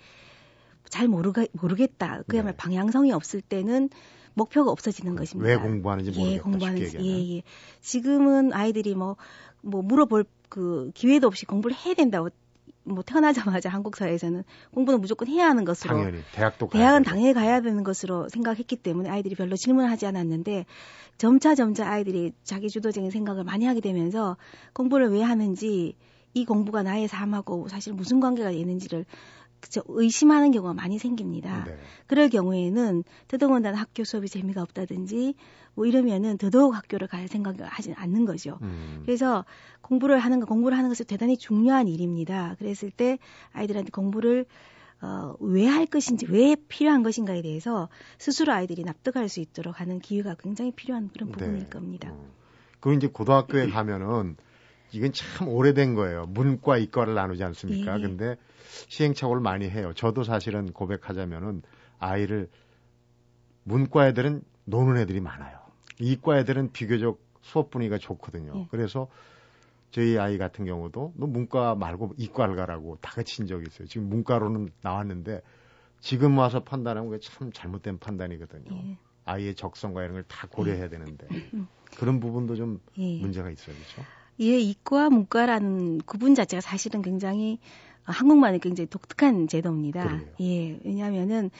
잘 0.94 1.08
모르가, 1.08 1.48
모르겠다. 1.54 2.22
그야말로 2.28 2.52
네. 2.52 2.58
방향성이 2.58 3.12
없을 3.14 3.42
때는 3.42 3.90
목표가 4.36 4.70
없어지는 4.70 5.16
것입니다. 5.16 5.50
왜 5.50 5.58
공부하는지 5.58 6.12
예, 6.12 6.20
모르겠다. 6.20 6.36
예, 6.36 6.40
공부하는지. 6.40 6.98
예, 7.00 7.38
예. 7.38 7.44
지금은 7.82 8.54
아이들이 8.54 8.94
뭐, 8.94 9.16
뭐 9.62 9.82
물어볼 9.82 10.26
그 10.50 10.92
기회도 10.94 11.26
없이 11.26 11.48
공부를 11.48 11.76
해야 11.76 11.96
된다고 11.96 12.30
뭐 12.84 13.02
태어나자마자 13.02 13.70
한국 13.70 13.96
사회에서는 13.96 14.44
공부는 14.72 15.02
무조건 15.02 15.30
해야 15.30 15.48
하는 15.48 15.66
것으로 15.66 15.96
당연히 15.96 16.20
대학도 16.32 16.70
대학은 16.70 17.02
당연히 17.02 17.34
가야 17.34 17.62
되는 17.62 17.84
것으로 17.84 18.30
생각했기 18.30 18.76
때문에 18.76 19.10
아이들이 19.10 19.34
별로 19.34 19.56
질문을 19.56 19.90
하지 19.90 20.06
않았는데 20.06 20.68
점차 21.18 21.56
점차 21.56 21.90
아이들이 21.90 22.34
자기 22.44 22.70
주도적인 22.70 23.10
생각을 23.10 23.46
많이 23.46 23.66
하게 23.66 23.82
되면서 23.82 24.38
공부를 24.74 25.10
왜 25.10 25.24
하는지 25.24 25.96
이 26.36 26.46
공부가 26.46 26.84
나의 26.84 27.08
삶하고 27.08 27.68
사실 27.68 27.94
무슨 27.94 28.20
관계가 28.20 28.52
있는지를 28.52 29.06
그쵸, 29.64 29.82
의심하는 29.88 30.52
경우가 30.52 30.74
많이 30.74 31.00
생깁니다. 31.00 31.64
네. 31.64 31.78
그럴 32.06 32.28
경우에는 32.28 33.06
더더군다나 33.30 33.78
학교 33.78 34.04
수업이 34.04 34.28
재미가 34.28 34.62
없다든지 34.62 35.36
뭐 35.74 35.86
이러면은 35.86 36.38
더더욱 36.38 36.76
학교를 36.76 37.08
갈 37.08 37.30
생각을 37.30 37.64
하지 37.64 37.94
않는 37.94 38.26
거죠. 38.26 38.60
음. 38.62 39.04
그래서 39.06 39.46
공부를 39.80 40.20
하는 40.20 40.42
거, 40.42 40.46
공부를 40.48 40.78
하는 40.78 40.90
것은 40.90 41.06
대단히 41.06 41.38
중요한 41.38 41.88
일입니다. 41.88 42.58
그랬을 42.60 42.92
때 42.92 43.20
아이들한테 43.54 43.90
공부를 43.92 44.46
어, 45.02 45.36
왜 45.40 45.66
할 45.66 45.86
것인지, 45.86 46.26
왜 46.30 46.58
필요한 46.68 47.02
것인가에 47.02 47.42
대해서 47.42 47.88
스스로 48.18 48.52
아이들이 48.52 48.84
납득할 48.84 49.30
수 49.30 49.40
있도록 49.40 49.80
하는 49.80 50.00
기회가 50.00 50.36
굉장히 50.36 50.72
필요한 50.72 51.10
그런 51.14 51.30
네. 51.30 51.34
부분일 51.38 51.60
네. 51.60 51.70
겁니다. 51.70 52.12
음. 52.12 52.32
그리고 52.82 52.98
이제 52.98 53.08
고등학교에 53.08 53.70
가면은 53.70 54.36
이건 54.94 55.12
참 55.14 55.48
오래된 55.48 55.96
거예요. 55.96 56.26
문과, 56.28 56.78
이과를 56.78 57.14
나누지 57.16 57.44
않습니까? 57.44 57.98
예. 57.98 58.02
근데 58.02 58.36
시행착오를 58.90 59.42
많이 59.42 59.70
해요. 59.70 59.92
저도 59.96 60.24
사실은 60.24 60.72
고백하자면은 60.72 61.62
아이를 62.00 62.50
문과 63.64 64.08
애들은 64.08 64.42
노는 64.66 64.98
애들이 65.02 65.20
많아요. 65.20 65.60
이과 66.00 66.40
애들은 66.40 66.72
비교적 66.72 67.20
수업 67.42 67.70
분위기가 67.72 67.98
좋거든요. 67.98 68.54
예. 68.56 68.68
그래서 68.72 69.08
저희 69.92 70.18
아이 70.18 70.38
같은 70.38 70.66
경우도 70.66 71.14
너 71.16 71.28
문과 71.28 71.76
말고 71.76 72.14
이과를 72.18 72.56
가라고 72.56 72.98
다그친 73.02 73.46
적이 73.48 73.66
있어요. 73.68 73.88
지금 73.88 74.10
문과로는 74.10 74.70
나왔는데 74.82 75.42
지금 76.00 76.38
와서 76.38 76.64
판단하면 76.64 77.10
그게 77.12 77.20
참 77.22 77.52
잘못된 77.52 78.00
판단이거든요. 78.00 78.76
예. 78.76 78.98
아이의 79.26 79.56
적성과 79.56 80.02
이런 80.04 80.14
걸 80.16 80.24
다 80.28 80.48
고려해야 80.48 80.90
되는데 80.90 81.28
음. 81.54 81.68
그런 81.98 82.20
부분도 82.20 82.56
좀 82.56 82.82
예. 82.98 83.20
문제가 83.20 83.50
있어요, 83.50 83.76
그렇죠? 83.76 84.02
예, 84.40 84.60
이과 84.60 85.10
문과라는 85.10 86.02
구분 86.06 86.36
자체가 86.36 86.62
사실은 86.62 87.02
굉장히 87.02 87.60
한국만의 88.04 88.60
굉장히 88.60 88.88
독특한 88.90 89.48
제도입니다. 89.48 90.08
그래요. 90.08 90.22
예, 90.42 90.80
왜냐하면은 90.84 91.52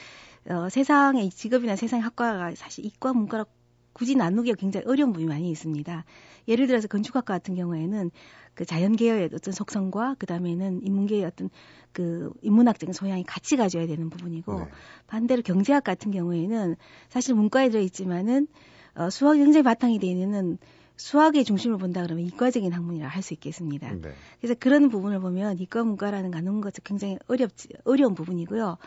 어, 0.50 0.68
세상의 0.70 1.30
직업이나 1.30 1.76
세상의 1.76 2.04
학과가 2.04 2.56
사실 2.56 2.86
이과 2.86 3.14
문과로 3.14 3.46
굳이 3.94 4.16
나누기가 4.16 4.56
굉장히 4.56 4.86
어려운 4.88 5.14
부분이 5.14 5.28
많이 5.28 5.50
있습니다. 5.52 6.04
예를 6.48 6.68
들어서 6.68 6.88
건축학과 6.88 7.36
같은 7.36 7.56
경우에는 7.56 8.12
그 8.56 8.66
자연계열의 8.66 9.30
어떤 9.34 9.54
속성과 9.54 10.16
그 10.20 10.26
다음에는 10.26 10.82
인문계의 10.84 11.26
어떤 11.26 11.50
그 11.92 12.32
인문학적인 12.42 12.94
소양이 12.94 13.24
같이 13.24 13.56
가져야 13.56 13.88
되는 13.88 14.10
부분이고 14.10 14.60
네. 14.60 14.66
반대로 15.08 15.42
경제학 15.42 15.84
같은 15.84 16.12
경우에는 16.12 16.76
사실 17.10 17.36
문과에 17.36 17.70
들어있지만은 17.70 18.48
어, 18.96 19.10
수학이 19.10 19.40
굉장히 19.40 19.64
바탕이 19.64 20.00
되어 20.00 20.12
있는 20.12 20.58
수학의 20.98 21.44
중심을 21.44 21.78
본다 21.78 22.04
그러면 22.04 22.26
이과적인 22.26 22.72
학문이라 22.72 23.08
할 23.08 23.24
수 23.24 23.34
있겠습니다. 23.34 23.92
네. 23.94 24.14
그래서 24.40 24.56
그런 24.60 24.90
부분을 24.90 25.20
보면 25.20 25.58
이과 25.60 25.84
문과라는 25.84 26.32
가는 26.32 26.62
것은 26.62 26.84
굉장히 26.84 27.18
어렵지 27.28 27.70
어려운 27.86 28.16
부분이고요. 28.16 28.78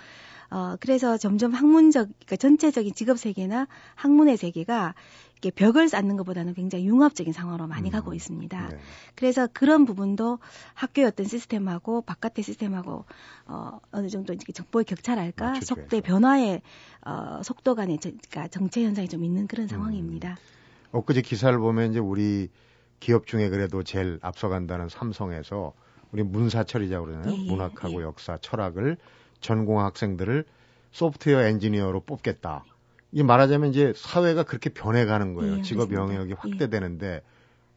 어, 0.51 0.77
그래서 0.79 1.17
점점 1.17 1.53
학문적, 1.53 2.09
그러니까 2.09 2.37
전체적인 2.37 2.95
직업 2.95 3.19
세계나 3.19 3.67
학문의 3.95 4.37
세계가 4.37 4.95
이렇게 5.33 5.51
벽을 5.51 5.89
쌓는 5.89 6.17
것보다는 6.17 6.55
굉장히 6.55 6.87
융합적인 6.87 7.33
상황으로 7.33 7.67
많이 7.67 7.89
음, 7.89 7.93
가고 7.93 8.15
있습니다. 8.15 8.69
네. 8.69 8.79
그래서 9.15 9.49
그런 9.53 9.85
부분도 9.85 10.39
학교의 10.75 11.07
어떤 11.09 11.27
시스템하고 11.27 12.03
바깥의 12.03 12.43
시스템하고 12.45 13.05
어, 13.47 13.81
어느 13.91 14.09
정도 14.09 14.33
이제 14.33 14.53
정보의 14.53 14.85
격차랄까 14.85 15.61
속도의 15.61 16.01
변화의 16.03 16.63
어, 17.05 17.43
속도 17.43 17.75
간의 17.75 17.99
저, 18.01 18.11
그러니까 18.11 18.49
정체 18.49 18.85
현상이 18.85 19.09
좀 19.09 19.25
있는 19.25 19.47
그런 19.47 19.65
음. 19.65 19.69
상황입니다. 19.69 20.31
음. 20.31 20.56
엊그제 20.93 21.23
기사를 21.23 21.57
보면 21.59 21.91
이제 21.91 21.99
우리 21.99 22.49
기업 23.01 23.27
중에 23.27 23.49
그래도 23.49 23.83
제일 23.83 24.19
앞서간다는 24.23 24.89
삼성에서 24.89 25.73
우리 26.13 26.23
문사철이자고 26.23 27.07
그러나요? 27.07 27.35
예, 27.35 27.37
예, 27.37 27.51
문학하고 27.51 28.01
예. 28.01 28.05
역사, 28.05 28.39
철학을 28.39 28.97
전공 29.41 29.81
학생들을 29.81 30.45
소프트웨어 30.93 31.43
엔지니어로 31.43 32.01
뽑겠다. 32.01 32.65
이 33.13 33.23
말하자면 33.23 33.71
이제 33.71 33.93
사회가 33.95 34.45
그렇게 34.45 34.71
변해가는 34.71 35.35
거예요. 35.35 35.59
예, 35.59 35.63
직업 35.63 35.93
영역이 35.93 36.31
예. 36.31 36.35
확대되는데 36.39 37.23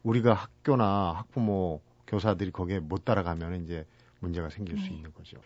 우리가 0.02 0.32
학교나 0.32 1.12
학부모, 1.16 1.80
교사들이 2.06 2.50
거기에 2.50 2.78
못 2.80 3.04
따라가면 3.04 3.64
이제 3.64 3.84
문제가 4.20 4.48
생길 4.48 4.78
수 4.78 4.86
예. 4.86 4.96
있는 4.96 5.12
거죠. 5.12 5.36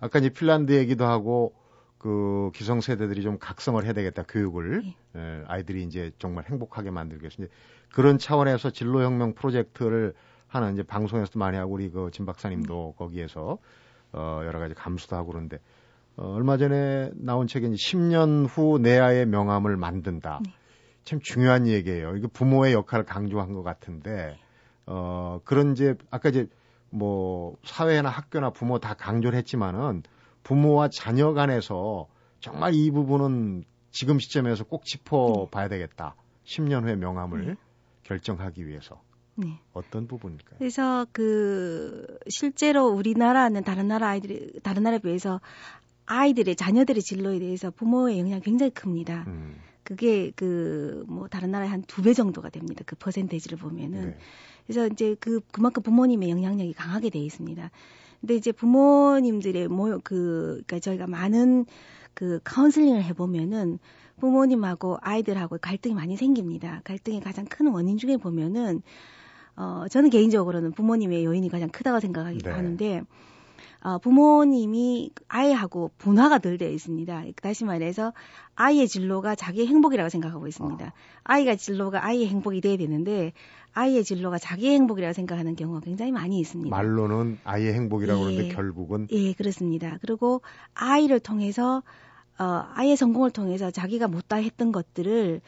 아까 0.00 0.18
이제 0.18 0.30
핀란드 0.30 0.72
얘기도 0.72 1.04
하고 1.04 1.54
그 2.00 2.50
기성 2.54 2.80
세대들이 2.80 3.22
좀 3.22 3.38
각성을 3.38 3.84
해야 3.84 3.92
되겠다 3.92 4.22
교육을 4.22 4.82
예. 4.84 5.20
예, 5.20 5.44
아이들이 5.46 5.84
이제 5.84 6.10
정말 6.18 6.44
행복하게 6.48 6.90
이제 6.90 7.48
그런 7.92 8.16
차원에서 8.16 8.70
진로혁명 8.70 9.34
프로젝트를 9.34 10.14
하는 10.48 10.72
이제 10.72 10.82
방송에서도 10.82 11.38
많이 11.38 11.58
하고 11.58 11.74
우리 11.74 11.90
그 11.90 12.10
진 12.10 12.24
박사님도 12.24 12.88
음. 12.88 12.98
거기에서 12.98 13.58
어 14.12 14.42
여러 14.44 14.58
가지 14.58 14.74
감수도 14.74 15.14
하고 15.14 15.28
그러는데 15.28 15.58
어, 16.16 16.32
얼마 16.32 16.56
전에 16.56 17.10
나온 17.14 17.46
책에 17.46 17.68
10년 17.68 18.46
후 18.48 18.78
내 18.78 18.98
아이의 18.98 19.26
명함을 19.26 19.76
만든다. 19.76 20.40
네. 20.42 20.52
참 21.04 21.20
중요한 21.20 21.66
얘기예요. 21.66 22.16
이거 22.16 22.28
부모의 22.32 22.72
역할을 22.72 23.04
강조한 23.04 23.52
것 23.52 23.62
같은데 23.62 24.38
어 24.86 25.40
그런 25.44 25.72
이제 25.72 25.96
아까 26.10 26.30
이제 26.30 26.48
뭐 26.88 27.56
사회나 27.64 28.08
학교나 28.08 28.50
부모 28.50 28.78
다 28.78 28.94
강조를 28.94 29.38
했지만은 29.38 30.02
부모와 30.42 30.88
자녀 30.88 31.32
간에서 31.32 32.06
정말 32.40 32.74
이 32.74 32.90
부분은 32.90 33.64
지금 33.90 34.18
시점에서 34.18 34.64
꼭 34.64 34.84
짚어봐야 34.84 35.68
되겠다. 35.68 36.14
10년 36.44 36.84
후의 36.84 36.96
명함을 36.96 37.46
네. 37.46 37.54
결정하기 38.04 38.66
위해서. 38.66 39.00
네. 39.36 39.58
어떤 39.72 40.06
부분일까요? 40.06 40.58
그래서 40.58 41.06
그 41.12 42.18
실제로 42.28 42.86
우리나라는 42.88 43.62
다른 43.64 43.88
나라 43.88 44.08
아이들이 44.08 44.60
다른 44.62 44.82
나라에 44.82 44.98
비해서 44.98 45.40
아이들의 46.06 46.56
자녀들의 46.56 47.02
진로에 47.02 47.38
대해서 47.38 47.70
부모의 47.70 48.18
영향이 48.18 48.42
굉장히 48.42 48.70
큽니다. 48.70 49.24
음. 49.28 49.56
그게 49.84 50.30
그 50.32 51.04
뭐 51.08 51.28
다른 51.28 51.50
나라의 51.50 51.70
한 51.70 51.82
두 51.82 52.02
배 52.02 52.12
정도가 52.14 52.50
됩니다. 52.50 52.82
그 52.86 52.96
퍼센테이지를 52.96 53.58
보면은. 53.58 54.10
네. 54.10 54.18
그래서 54.66 54.86
이제 54.86 55.16
그 55.20 55.40
그만큼 55.52 55.82
부모님의 55.82 56.30
영향력이 56.30 56.72
강하게 56.74 57.10
돼 57.10 57.18
있습니다. 57.18 57.70
근데 58.20 58.34
이제 58.34 58.52
부모님들의 58.52 59.68
뭐그 59.68 60.62
그러니까 60.66 60.78
저희가 60.78 61.06
많은 61.06 61.66
그 62.14 62.40
카운슬링을 62.44 63.02
해 63.02 63.12
보면은 63.12 63.78
부모님하고 64.18 64.98
아이들하고 65.00 65.58
갈등이 65.58 65.94
많이 65.94 66.16
생깁니다. 66.16 66.82
갈등의 66.84 67.20
가장 67.20 67.46
큰 67.46 67.68
원인 67.68 67.96
중에 67.96 68.18
보면은 68.18 68.82
어 69.56 69.86
저는 69.90 70.10
개인적으로는 70.10 70.72
부모님의 70.72 71.24
요인이 71.24 71.48
가장 71.48 71.70
크다고 71.70 72.00
생각하기도 72.00 72.50
네. 72.50 72.54
하는데 72.54 73.02
어, 73.82 73.98
부모님이 73.98 75.10
아이하고 75.28 75.90
분화가 75.98 76.38
덜 76.38 76.58
되어 76.58 76.68
있습니다. 76.70 77.24
다시 77.42 77.64
말해서 77.64 78.12
아이의 78.54 78.88
진로가 78.88 79.34
자기의 79.34 79.66
행복이라고 79.68 80.10
생각하고 80.10 80.46
있습니다. 80.46 80.84
어. 80.84 80.92
아이가 81.24 81.56
진로가 81.56 82.04
아이의 82.04 82.28
행복이 82.28 82.60
돼야 82.60 82.76
되는데 82.76 83.32
아이의 83.72 84.04
진로가 84.04 84.38
자기의 84.38 84.74
행복이라고 84.74 85.14
생각하는 85.14 85.56
경우가 85.56 85.80
굉장히 85.80 86.12
많이 86.12 86.38
있습니다. 86.40 86.74
말로는 86.74 87.38
아이의 87.44 87.72
행복이라고 87.72 88.20
예, 88.20 88.24
그러는데 88.24 88.54
결국은 88.54 89.06
예 89.12 89.32
그렇습니다. 89.32 89.96
그리고 90.02 90.42
아이를 90.74 91.20
통해서 91.20 91.82
어, 92.38 92.64
아이의 92.74 92.96
성공을 92.96 93.30
통해서 93.30 93.70
자기가 93.70 94.08
못다 94.08 94.36
했던 94.36 94.72
것들을 94.72 95.40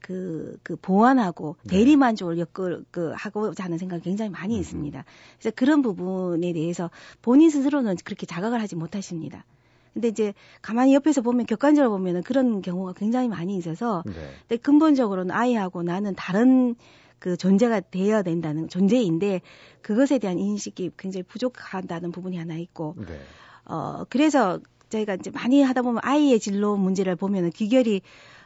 그, 0.00 0.58
그 0.62 0.76
보완하고 0.76 1.56
네. 1.64 1.78
대리만족을 1.78 2.38
엮을, 2.38 2.84
그, 2.90 3.12
하고자 3.14 3.64
하는 3.64 3.78
생각이 3.78 4.02
굉장히 4.02 4.30
많이 4.30 4.56
음. 4.56 4.60
있습니다. 4.60 5.04
그래서 5.38 5.54
그런 5.56 5.82
부분에 5.82 6.52
대해서 6.52 6.90
본인 7.22 7.50
스스로는 7.50 7.96
그렇게 8.04 8.26
자각을 8.26 8.60
하지 8.60 8.76
못하십니다. 8.76 9.44
근데 9.92 10.08
이제 10.08 10.34
가만히 10.62 10.94
옆에서 10.94 11.22
보면 11.22 11.46
객관적으로 11.46 11.90
보면은 11.90 12.22
그런 12.22 12.62
경우가 12.62 12.92
굉장히 12.92 13.28
많이 13.28 13.56
있어서 13.56 14.04
네. 14.06 14.12
근데 14.42 14.56
근본적으로는 14.56 15.34
아이하고 15.34 15.82
나는 15.82 16.14
다른 16.14 16.76
그 17.18 17.36
존재가 17.36 17.80
되어야 17.80 18.22
된다는 18.22 18.68
존재인데 18.68 19.40
그것에 19.82 20.18
대한 20.18 20.38
인식이 20.38 20.92
굉장히 20.96 21.24
부족하다는 21.24 22.12
부분이 22.12 22.36
하나 22.36 22.54
있고 22.54 22.94
네. 22.96 23.18
어 23.64 24.04
그래서 24.08 24.60
저희가 24.88 25.16
이제 25.16 25.30
많이 25.30 25.62
하다 25.62 25.82
보면 25.82 26.00
아이의 26.04 26.38
진로 26.38 26.76
문제를 26.76 27.16
보면은 27.16 27.50
귀결이 27.50 28.02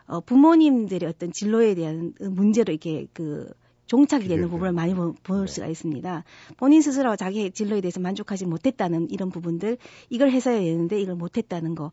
어 0.07 0.21
부모님들의 0.21 1.09
어떤 1.09 1.33
진로에 1.33 1.75
대한 1.75 2.15
문제로 2.21 2.73
이렇게 2.73 3.07
그 3.13 3.51
종착이 3.87 4.27
되는 4.27 4.49
부분을 4.49 4.73
많이 4.73 4.95
보, 4.95 5.13
볼 5.23 5.47
네. 5.47 5.53
수가 5.53 5.67
있습니다. 5.67 6.25
본인 6.57 6.81
스스로 6.81 7.15
자기 7.17 7.51
진로에 7.51 7.83
대해서 7.83 8.01
만족하지 8.01 8.47
못했다는 8.47 9.11
이런 9.11 9.31
부분들, 9.31 9.77
이걸 10.09 10.31
해서야 10.31 10.61
되는데 10.61 10.99
이걸 11.01 11.15
못했다는 11.15 11.75
거. 11.75 11.93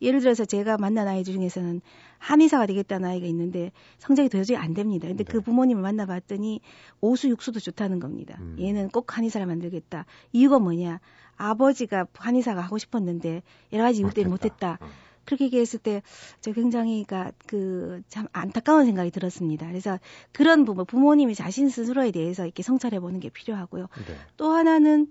예를 0.00 0.20
들어서 0.20 0.44
제가 0.44 0.78
만난 0.78 1.06
아이 1.06 1.24
중에서는 1.24 1.80
한의사가 2.18 2.66
되겠다는 2.66 3.08
아이가 3.08 3.26
있는데 3.26 3.72
성적이 3.98 4.28
도저히 4.28 4.56
안 4.56 4.74
됩니다. 4.74 5.08
근데 5.08 5.24
그 5.24 5.32
네. 5.32 5.38
그 5.38 5.40
부모님을 5.40 5.82
만나봤더니 5.82 6.60
오수 7.00 7.28
육수도 7.28 7.60
좋다는 7.60 8.00
겁니다. 8.00 8.36
음. 8.40 8.56
얘는 8.60 8.88
꼭 8.90 9.16
한의사를 9.16 9.44
만들겠다. 9.46 10.06
이유가 10.32 10.58
뭐냐? 10.58 11.00
아버지가 11.36 12.06
한의사가 12.14 12.60
하고 12.60 12.78
싶었는데 12.78 13.42
여러 13.72 13.84
가지 13.84 14.00
이유 14.00 14.10
때문에 14.10 14.30
못했다. 14.30 14.78
어. 14.80 14.86
그렇게 15.24 15.44
얘기했을 15.46 15.78
때, 15.78 16.02
저 16.40 16.52
굉장히, 16.52 17.04
그니까, 17.04 17.32
그, 17.46 18.02
참 18.08 18.26
안타까운 18.32 18.86
생각이 18.86 19.10
들었습니다. 19.10 19.66
그래서 19.66 19.98
그런 20.32 20.64
부분, 20.64 20.84
부모님이 20.84 21.34
자신 21.34 21.68
스스로에 21.68 22.10
대해서 22.10 22.44
이렇게 22.44 22.62
성찰해 22.62 23.00
보는 23.00 23.20
게 23.20 23.28
필요하고요. 23.28 23.88
네. 24.06 24.16
또 24.36 24.52
하나는 24.52 25.08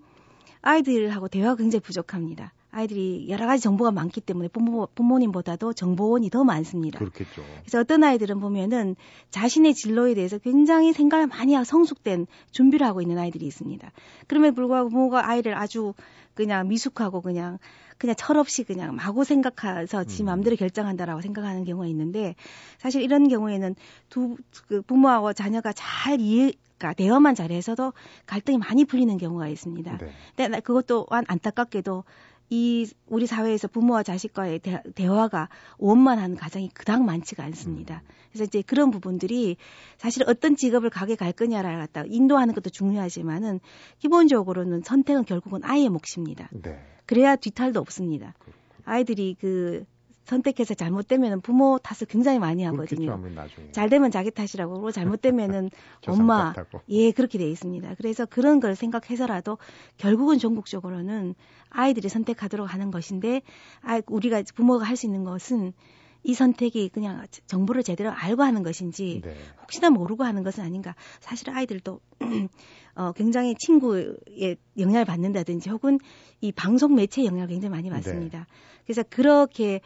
아이들하고 0.61 1.27
대화가 1.27 1.55
굉장히 1.55 1.81
부족합니다. 1.81 2.53
아이들이 2.71 3.27
여러 3.29 3.45
가지 3.45 3.61
정보가 3.63 3.91
많기 3.91 4.21
때문에 4.21 4.47
부모, 4.47 4.87
부모님보다도 4.95 5.73
정보원이 5.73 6.29
더 6.29 6.43
많습니다. 6.43 6.99
그렇겠죠. 6.99 7.43
그래서 7.61 7.79
어떤 7.79 8.03
아이들은 8.03 8.39
보면은 8.39 8.95
자신의 9.29 9.73
진로에 9.73 10.13
대해서 10.13 10.37
굉장히 10.37 10.93
생각을 10.93 11.27
많이 11.27 11.53
하고 11.53 11.65
성숙된 11.65 12.27
준비를 12.51 12.87
하고 12.87 13.01
있는 13.01 13.17
아이들이 13.17 13.45
있습니다. 13.45 13.91
그럼에도 14.27 14.55
불구하고 14.55 14.89
부모가 14.89 15.27
아이를 15.27 15.55
아주 15.55 15.93
그냥 16.33 16.67
미숙하고 16.69 17.21
그냥 17.21 17.59
그냥 17.97 18.15
철없이 18.17 18.63
그냥 18.63 18.95
마구 18.95 19.23
생각해서 19.23 20.05
지 20.05 20.23
음. 20.23 20.25
마음대로 20.25 20.55
결정한다라고 20.55 21.21
생각하는 21.21 21.65
경우가 21.65 21.85
있는데 21.87 22.35
사실 22.79 23.03
이런 23.03 23.27
경우에는 23.27 23.75
두 24.09 24.37
그 24.67 24.81
부모하고 24.81 25.33
자녀가 25.33 25.73
잘 25.73 26.19
이해 26.19 26.53
가 26.79 26.93
대화만 26.93 27.35
잘해서도 27.35 27.93
갈등이 28.25 28.57
많이 28.57 28.85
풀리는 28.85 29.15
경우가 29.19 29.47
있습니다. 29.47 29.97
네. 29.97 30.11
근데 30.35 30.59
그것도 30.61 31.05
안타깝게도 31.11 32.03
이 32.53 32.85
우리 33.07 33.27
사회에서 33.27 33.69
부모와 33.69 34.03
자식과의 34.03 34.59
대, 34.59 35.05
화가 35.05 35.47
원만한 35.77 36.35
가정이 36.35 36.69
그닥 36.73 37.01
많지가 37.01 37.43
않습니다. 37.45 38.03
음. 38.05 38.13
그래서 38.29 38.43
이제 38.43 38.61
그런 38.61 38.91
부분들이 38.91 39.55
사실 39.97 40.23
어떤 40.27 40.57
직업을 40.57 40.89
가게 40.89 41.15
갈 41.15 41.31
거냐를 41.31 41.77
갖다 41.77 42.03
인도하는 42.05 42.53
것도 42.53 42.69
중요하지만은 42.69 43.61
기본적으로는 43.99 44.81
선택은 44.81 45.23
결국은 45.23 45.63
아이의 45.63 45.89
몫입니다. 45.89 46.49
네. 46.51 46.77
그래야 47.05 47.37
뒤탈도 47.37 47.79
없습니다. 47.79 48.33
아이들이 48.83 49.37
그 49.39 49.85
선택해서 50.25 50.73
잘못되면 50.73 51.41
부모 51.41 51.77
탓을 51.77 52.07
굉장히 52.07 52.39
많이 52.39 52.63
하거든요. 52.63 53.19
잘 53.71 53.89
되면 53.89 54.11
자기 54.11 54.31
탓이라고 54.31 54.73
그러고 54.73 54.91
잘못되면은 54.91 55.69
엄마 56.07 56.53
예 56.87 57.11
그렇게 57.11 57.37
돼 57.37 57.49
있습니다. 57.49 57.95
그래서 57.95 58.25
그런 58.25 58.59
걸 58.59 58.75
생각해서라도 58.75 59.57
결국은 59.97 60.37
전국적으로는 60.37 61.35
아이들이 61.69 62.07
선택하도록 62.07 62.71
하는 62.71 62.91
것인데 62.91 63.41
아 63.81 64.01
우리가 64.07 64.43
부모가 64.55 64.85
할 64.85 65.01
수 65.01 65.07
있는 65.07 65.23
것은 65.23 65.73
이 66.23 66.33
선택이 66.35 66.89
그냥 66.89 67.25
정보를 67.47 67.81
제대로 67.83 68.11
알고 68.11 68.43
하는 68.43 68.61
것인지 68.61 69.21
네. 69.23 69.35
혹시나 69.61 69.89
모르고 69.89 70.23
하는 70.23 70.43
것은 70.43 70.63
아닌가. 70.63 70.95
사실 71.19 71.49
아이들도 71.49 71.99
어, 72.95 73.11
굉장히 73.13 73.55
친구의 73.57 74.57
영향을 74.77 75.05
받는다든지 75.05 75.69
혹은 75.69 75.97
이 76.39 76.51
방송 76.51 76.93
매체 76.95 77.25
영향을 77.25 77.47
굉장히 77.47 77.71
많이 77.71 77.89
받습니다. 77.89 78.39
네. 78.39 78.45
그래서 78.85 79.03
그렇게 79.09 79.81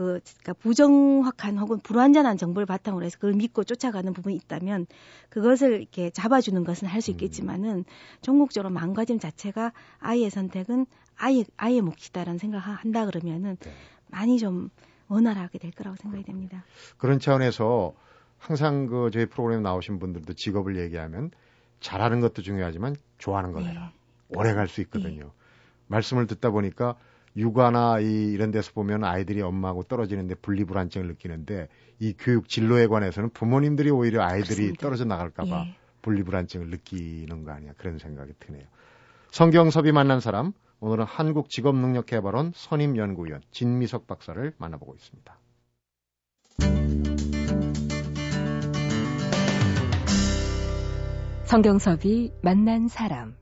그 0.00 0.18
그러니까 0.40 0.54
부정확한 0.54 1.58
혹은 1.58 1.78
불완전한 1.78 2.38
정보를 2.38 2.64
바탕으로 2.64 3.04
해서 3.04 3.18
그걸 3.18 3.34
믿고 3.34 3.64
쫓아가는 3.64 4.10
부분이 4.14 4.34
있다면 4.34 4.86
그것을 5.28 5.78
이렇게 5.78 6.08
잡아주는 6.08 6.64
것은 6.64 6.88
할수 6.88 7.10
음. 7.10 7.12
있겠지만은 7.12 7.84
전국적으로 8.22 8.72
망가짐 8.72 9.18
자체가 9.18 9.74
아이의 9.98 10.30
선택은 10.30 10.86
아이 11.16 11.44
아이의 11.58 11.82
몫이다라는 11.82 12.38
생각을 12.38 12.64
한다 12.64 13.04
그러면은 13.04 13.58
네. 13.60 13.72
많이 14.06 14.38
좀 14.38 14.70
원활하게 15.08 15.58
될 15.58 15.70
거라고 15.72 15.96
생각이 15.96 16.24
됩니다. 16.24 16.64
그런 16.96 17.18
차원에서 17.20 17.92
항상 18.38 18.86
그 18.86 19.10
저희 19.12 19.26
프로그램에 19.26 19.60
나오신 19.60 19.98
분들도 19.98 20.32
직업을 20.32 20.78
얘기하면 20.78 21.30
잘하는 21.80 22.20
것도 22.22 22.40
중요하지만 22.40 22.96
좋아하는 23.18 23.52
걸 23.52 23.64
네. 23.64 23.70
해라. 23.72 23.92
오래 24.30 24.54
갈 24.54 24.66
수 24.66 24.80
있거든요. 24.80 25.24
네. 25.24 25.30
말씀을 25.88 26.26
듣다 26.26 26.48
보니까 26.48 26.96
육아나 27.36 28.00
이 28.00 28.32
이런 28.32 28.50
데서 28.50 28.72
보면 28.72 29.04
아이들이 29.04 29.42
엄마하고 29.42 29.84
떨어지는데 29.84 30.34
분리불안증을 30.36 31.06
느끼는데 31.08 31.68
이 31.98 32.14
교육 32.18 32.48
진로에 32.48 32.86
관해서는 32.86 33.30
부모님들이 33.30 33.90
오히려 33.90 34.22
아이들이 34.22 34.72
그렇습니다. 34.72 34.80
떨어져 34.80 35.04
나갈까봐 35.04 35.64
예. 35.66 35.74
분리불안증을 36.02 36.70
느끼는 36.70 37.44
거 37.44 37.52
아니야 37.52 37.72
그런 37.76 37.98
생각이 37.98 38.32
드네요. 38.40 38.64
성경섭이 39.30 39.92
만난 39.92 40.20
사람 40.20 40.52
오늘은 40.80 41.04
한국직업능력개발원 41.04 42.52
선임연구위원 42.54 43.42
진미석 43.50 44.06
박사를 44.06 44.52
만나보고 44.58 44.94
있습니다. 44.94 45.38
성경섭이 51.44 52.32
만난 52.42 52.86
사람. 52.86 53.34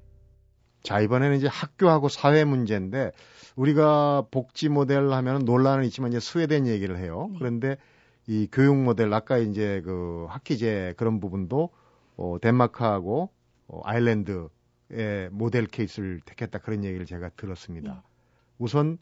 자, 0.88 1.00
이번에는 1.00 1.36
이제 1.36 1.48
학교하고 1.48 2.08
사회 2.08 2.44
문제인데 2.44 3.12
우리가 3.56 4.24
복지 4.30 4.70
모델 4.70 5.12
하면 5.12 5.44
논란은 5.44 5.84
있지만 5.84 6.12
이제 6.12 6.18
스웨덴 6.18 6.66
얘기를 6.66 6.96
해요. 6.96 7.28
네. 7.32 7.38
그런데 7.38 7.76
이 8.26 8.48
교육 8.50 8.74
모델 8.74 9.12
아까 9.12 9.36
이제 9.36 9.82
그 9.84 10.24
학기제 10.30 10.94
그런 10.96 11.20
부분도 11.20 11.68
어 12.16 12.38
덴마크하고 12.40 13.28
어 13.66 13.82
아일랜드 13.84 14.48
의 14.88 15.28
모델 15.30 15.66
케이스를 15.66 16.22
택했다 16.24 16.60
그런 16.60 16.82
얘기를 16.84 17.04
제가 17.04 17.28
들었습니다. 17.36 17.92
네. 17.92 18.00
우선 18.58 18.96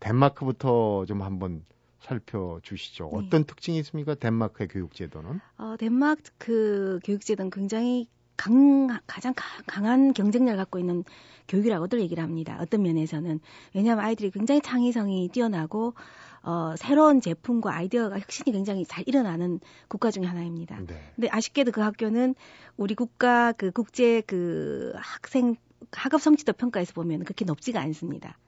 덴마크부터 0.00 1.04
좀 1.06 1.22
한번 1.22 1.64
살펴주시죠. 2.00 3.10
네. 3.12 3.18
어떤 3.18 3.44
특징이 3.44 3.78
있습니까? 3.78 4.16
덴마크의 4.16 4.66
교육제도는? 4.66 5.38
어, 5.58 5.76
덴마크 5.78 6.22
그 6.38 6.98
교육제도는 7.04 7.50
굉장히 7.50 8.08
강, 8.38 8.86
가장 9.06 9.34
강한 9.66 10.14
경쟁력을 10.14 10.56
갖고 10.56 10.78
있는 10.78 11.04
교육이라고들 11.48 12.00
얘기를 12.00 12.22
합니다. 12.22 12.56
어떤 12.60 12.82
면에서는. 12.82 13.40
왜냐하면 13.74 14.04
아이들이 14.04 14.30
굉장히 14.30 14.62
창의성이 14.62 15.28
뛰어나고, 15.28 15.94
어, 16.42 16.74
새로운 16.76 17.20
제품과 17.20 17.74
아이디어가 17.74 18.20
혁신이 18.20 18.52
굉장히 18.52 18.86
잘 18.86 19.04
일어나는 19.06 19.60
국가 19.88 20.10
중에 20.10 20.24
하나입니다. 20.24 20.78
네. 20.86 21.12
근데 21.16 21.28
아쉽게도 21.30 21.72
그 21.72 21.80
학교는 21.80 22.34
우리 22.76 22.94
국가 22.94 23.52
그 23.52 23.72
국제 23.72 24.22
그 24.22 24.92
학생 24.96 25.56
학업 25.90 26.22
성취도 26.22 26.52
평가에서 26.52 26.92
보면 26.92 27.24
그렇게 27.24 27.44
높지가 27.44 27.80
않습니다. 27.80 28.38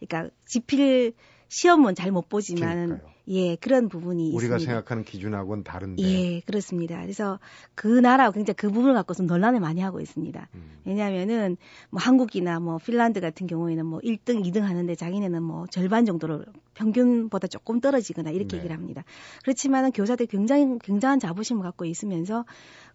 그러니까 0.00 0.34
지필 0.46 1.12
시험은 1.48 1.94
잘 1.94 2.14
못 2.14 2.28
보지만 2.28 3.00
예 3.26 3.56
그런 3.56 3.88
부분이 3.88 4.32
우리가 4.34 4.56
있습니다. 4.56 4.58
생각하는 4.58 5.04
기준하고는 5.04 5.64
다른데 5.64 6.02
예 6.02 6.40
그렇습니다. 6.40 7.00
그래서 7.00 7.40
그 7.74 7.88
나라 7.88 8.30
굉장히 8.30 8.54
그 8.56 8.70
부분을 8.70 8.94
갖고서 8.94 9.22
논란을 9.22 9.60
많이 9.60 9.80
하고 9.80 10.00
있습니다. 10.00 10.48
음. 10.54 10.78
왜냐하면은 10.84 11.56
뭐 11.90 12.00
한국이나 12.00 12.60
뭐 12.60 12.78
핀란드 12.78 13.20
같은 13.20 13.46
경우에는 13.46 13.84
뭐 13.86 14.00
1등, 14.00 14.44
2등 14.44 14.60
하는데 14.60 14.94
자기네는 14.94 15.42
뭐 15.42 15.66
절반 15.66 16.04
정도로 16.04 16.44
평균보다 16.74 17.48
조금 17.48 17.80
떨어지거나 17.80 18.30
이렇게 18.30 18.56
네. 18.56 18.58
얘기를 18.58 18.76
합니다. 18.76 19.02
그렇지만은 19.42 19.90
교사들 19.92 20.26
굉장히 20.26 20.78
굉장한 20.82 21.18
자부심을 21.18 21.62
갖고 21.62 21.84
있으면서 21.84 22.44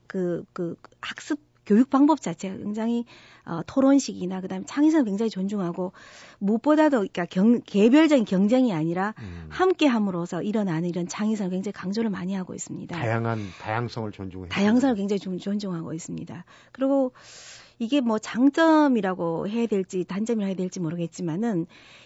그, 0.08 0.44
그 0.54 0.76
학습 1.02 1.40
교육 1.70 1.92
방법 1.92 2.20
자체가 2.20 2.58
굉장히 2.58 3.06
어, 3.46 3.62
토론식이나 3.68 4.42
그다음에 4.42 4.66
창의성을 4.66 5.06
굉장히 5.06 5.30
존중하고 5.30 5.94
무엇보다도 6.40 6.98
그러니까 6.98 7.26
경, 7.26 7.62
개별적인 7.62 8.26
경쟁이 8.26 8.74
아니라 8.74 9.14
음. 9.20 9.46
함께함으로써 9.50 10.42
일어나는 10.42 10.90
이런 10.90 11.08
창의성을 11.08 11.52
굉장히 11.52 11.74
강조를 11.74 12.10
많이 12.10 12.34
하고 12.34 12.56
있습니다. 12.56 12.98
다양한 12.98 13.40
다양성을 13.62 14.12
존중해. 14.12 14.50
다양성을 14.50 14.96
굉장히 14.96 15.20
존중하고 15.20 15.94
있습니다. 15.94 16.44
그리고 16.72 17.12
이게 17.80 18.02
뭐 18.02 18.20
장점이라고 18.20 19.48
해야 19.48 19.66
될지 19.68 20.04
단점이라고 20.04 20.48
해야 20.50 20.56
될지 20.56 20.80
모르겠지만은 20.80 21.66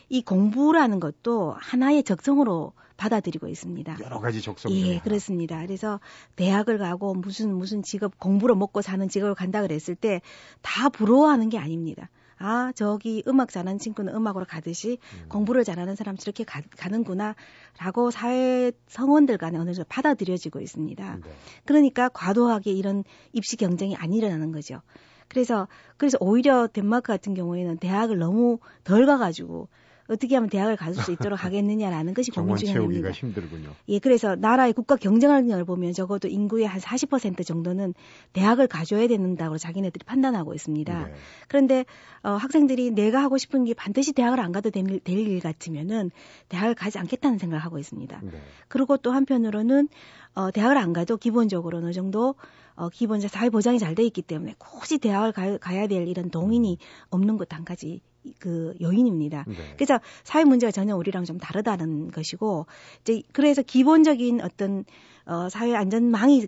이 0.09 0.21
공부라는 0.21 0.99
것도 0.99 1.55
하나의 1.57 2.03
적성으로 2.03 2.73
받아들이고 2.95 3.47
있습니다. 3.47 3.97
여러 4.01 4.19
가지 4.19 4.41
적성이 4.41 4.87
예, 4.87 4.99
그렇습니다. 4.99 5.59
그래서 5.61 5.99
대학을 6.35 6.77
가고 6.77 7.15
무슨 7.15 7.53
무슨 7.55 7.81
직업 7.81 8.19
공부로 8.19 8.55
먹고 8.55 8.81
사는 8.81 9.09
직업을 9.09 9.35
간다 9.35 9.61
그랬을 9.61 9.95
때 9.95 10.21
다 10.61 10.89
부러워하는 10.89 11.49
게 11.49 11.57
아닙니다. 11.57 12.09
아, 12.37 12.71
저기 12.75 13.23
음악 13.27 13.49
잘하는 13.51 13.79
친구는 13.79 14.13
음악으로 14.13 14.45
가듯이 14.45 14.97
음. 15.13 15.29
공부를 15.29 15.63
잘하는 15.63 15.95
사람 15.95 16.17
저렇게 16.17 16.43
가, 16.43 16.61
가는구나, 16.77 17.35
라고 17.79 18.11
사회 18.11 18.71
성원들 18.87 19.37
간에 19.37 19.57
어느 19.57 19.73
정도 19.73 19.87
받아들여지고 19.87 20.59
있습니다. 20.59 21.15
네. 21.23 21.31
그러니까 21.63 22.09
과도하게 22.09 22.71
이런 22.71 23.03
입시 23.31 23.55
경쟁이 23.55 23.95
안 23.95 24.13
일어나는 24.13 24.51
거죠. 24.51 24.81
그래서, 25.27 25.67
그래서 25.97 26.17
오히려 26.19 26.67
덴마크 26.67 27.07
같은 27.07 27.33
경우에는 27.33 27.77
대학을 27.77 28.17
너무 28.17 28.59
덜 28.83 29.05
가가지고 29.05 29.67
어떻게 30.09 30.35
하면 30.35 30.49
대학을 30.49 30.75
가질 30.75 31.01
수 31.01 31.13
있도록 31.13 31.39
하겠느냐라는 31.43 32.13
것이 32.13 32.29
고민 32.31 32.57
중에 32.57 32.71
하나입니다. 32.71 33.11
힘들군요. 33.11 33.69
예, 33.87 33.99
그래서 33.99 34.35
나라의 34.35 34.73
국가 34.73 34.97
경쟁력을 34.97 35.63
보면 35.63 35.93
적어도 35.93 36.27
인구의 36.27 36.67
한 36.67 36.81
40% 36.81 37.45
정도는 37.45 37.93
대학을 38.33 38.67
가져야 38.67 39.07
된다고 39.07 39.57
자기네들이 39.57 40.03
판단하고 40.05 40.53
있습니다. 40.53 41.05
네. 41.05 41.13
그런데 41.47 41.85
어, 42.21 42.31
학생들이 42.31 42.91
내가 42.91 43.23
하고 43.23 43.37
싶은 43.37 43.63
게 43.63 43.73
반드시 43.73 44.11
대학을 44.11 44.41
안 44.41 44.51
가도 44.51 44.69
될 44.71 44.83
일 45.05 45.39
같으면은 45.39 46.11
대학을 46.49 46.75
가지 46.75 46.99
않겠다는 46.99 47.37
생각을 47.37 47.63
하고 47.63 47.79
있습니다. 47.79 48.19
네. 48.23 48.31
그리고 48.67 48.97
또 48.97 49.11
한편으로는 49.13 49.87
어, 50.35 50.51
대학을 50.51 50.77
안 50.77 50.91
가도 50.91 51.15
기본적으로 51.15 51.77
어느 51.77 51.93
정도 51.93 52.35
어, 52.75 52.89
기본적 52.89 53.29
사회 53.29 53.49
보장이 53.49 53.79
잘 53.79 53.93
돼 53.93 54.03
있기 54.05 54.23
때문에 54.23 54.55
굳이 54.57 54.97
대학을 54.97 55.31
가, 55.31 55.57
가야 55.59 55.87
될 55.87 56.07
이런 56.07 56.31
동인이 56.31 56.77
없는 57.11 57.37
것한 57.37 57.63
가지 57.63 58.01
그 58.39 58.73
요인입니다. 58.81 59.45
네. 59.47 59.55
그래서 59.75 59.99
사회 60.23 60.43
문제가 60.45 60.71
전혀 60.71 60.95
우리랑 60.95 61.25
좀 61.25 61.37
다르다는 61.37 62.09
것이고 62.09 62.65
이제 63.01 63.21
그래서 63.33 63.61
기본적인 63.61 64.41
어떤 64.41 64.85
어 65.25 65.49
사회 65.49 65.75
안전망이 65.75 66.47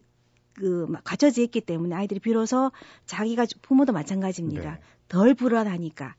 그 0.54 0.88
갖춰져 1.04 1.42
있기 1.44 1.62
때문에 1.62 1.96
아이들이 1.96 2.20
비로소 2.20 2.72
자기가 3.06 3.46
부모도 3.62 3.94
마찬가지입니다. 3.94 4.72
네. 4.76 4.80
덜 5.08 5.34
불안하니까 5.36 6.16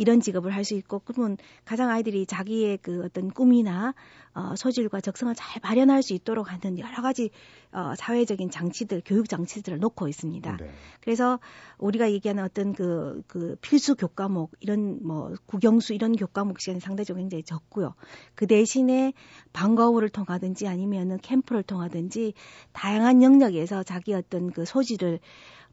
이런 0.00 0.20
직업을 0.20 0.54
할 0.54 0.64
수 0.70 0.74
있고 0.74 1.00
그러면 1.00 1.36
가장 1.64 1.90
아이들이 1.90 2.26
자기의 2.26 2.78
그 2.78 3.02
어떤 3.04 3.30
꿈이나 3.30 3.94
어, 4.32 4.54
소질과 4.56 5.00
적성을 5.00 5.34
잘 5.34 5.60
발현할 5.60 6.02
수 6.02 6.14
있도록 6.14 6.52
하는 6.52 6.78
여러 6.78 7.02
가지 7.02 7.30
어, 7.72 7.94
사회적인 7.96 8.50
장치들, 8.50 9.02
교육 9.04 9.28
장치들을 9.28 9.78
놓고 9.80 10.06
있습니다. 10.06 10.56
네. 10.56 10.70
그래서 11.00 11.40
우리가 11.78 12.12
얘기하는 12.12 12.44
어떤 12.44 12.72
그, 12.72 13.22
그 13.26 13.56
필수 13.60 13.96
교과목 13.96 14.52
이런 14.60 15.00
뭐 15.02 15.34
국영수 15.46 15.92
이런 15.92 16.14
교과목 16.14 16.60
시간이 16.60 16.80
상대적으로 16.80 17.20
굉장히 17.20 17.42
적고요. 17.42 17.94
그 18.34 18.46
대신에 18.46 19.12
방과 19.52 19.86
후를 19.86 20.08
통하든지 20.08 20.68
아니면은 20.68 21.18
캠프를 21.18 21.62
통하든지 21.62 22.34
다양한 22.72 23.22
영역에서 23.22 23.82
자기 23.82 24.14
어떤 24.14 24.52
그 24.52 24.64
소질을 24.64 25.18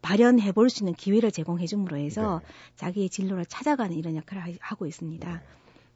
발현해 0.01 0.51
볼 0.51 0.69
수 0.69 0.83
있는 0.83 0.93
기회를 0.93 1.31
제공해 1.31 1.65
줌으로 1.65 1.97
해서 1.97 2.41
네. 2.43 2.53
자기의 2.75 3.09
진로를 3.09 3.45
찾아가는 3.45 3.95
이런 3.95 4.15
역할을 4.15 4.57
하고 4.59 4.85
있습니다. 4.85 5.31
네. 5.31 5.39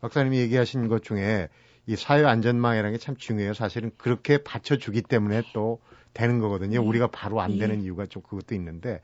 박사님이 0.02 0.38
얘기하신 0.40 0.88
것 0.88 1.04
중에 1.04 1.50
이 1.88 1.96
사회 1.96 2.24
안전망이라는 2.26 2.92
게 2.92 2.98
참 2.98 3.16
중요해요. 3.16 3.54
사실은 3.54 3.92
그렇게 3.98 4.38
받쳐주기 4.44 5.02
때문에 5.04 5.44
또 5.54 5.80
되는 6.14 6.40
거거든요. 6.40 6.82
네. 6.82 6.88
우리가 6.88 7.08
바로 7.08 7.42
안 7.42 7.58
되는 7.58 7.80
예. 7.80 7.84
이유가 7.84 8.06
좀 8.06 8.22
그것도 8.24 8.56
있는데 8.56 9.02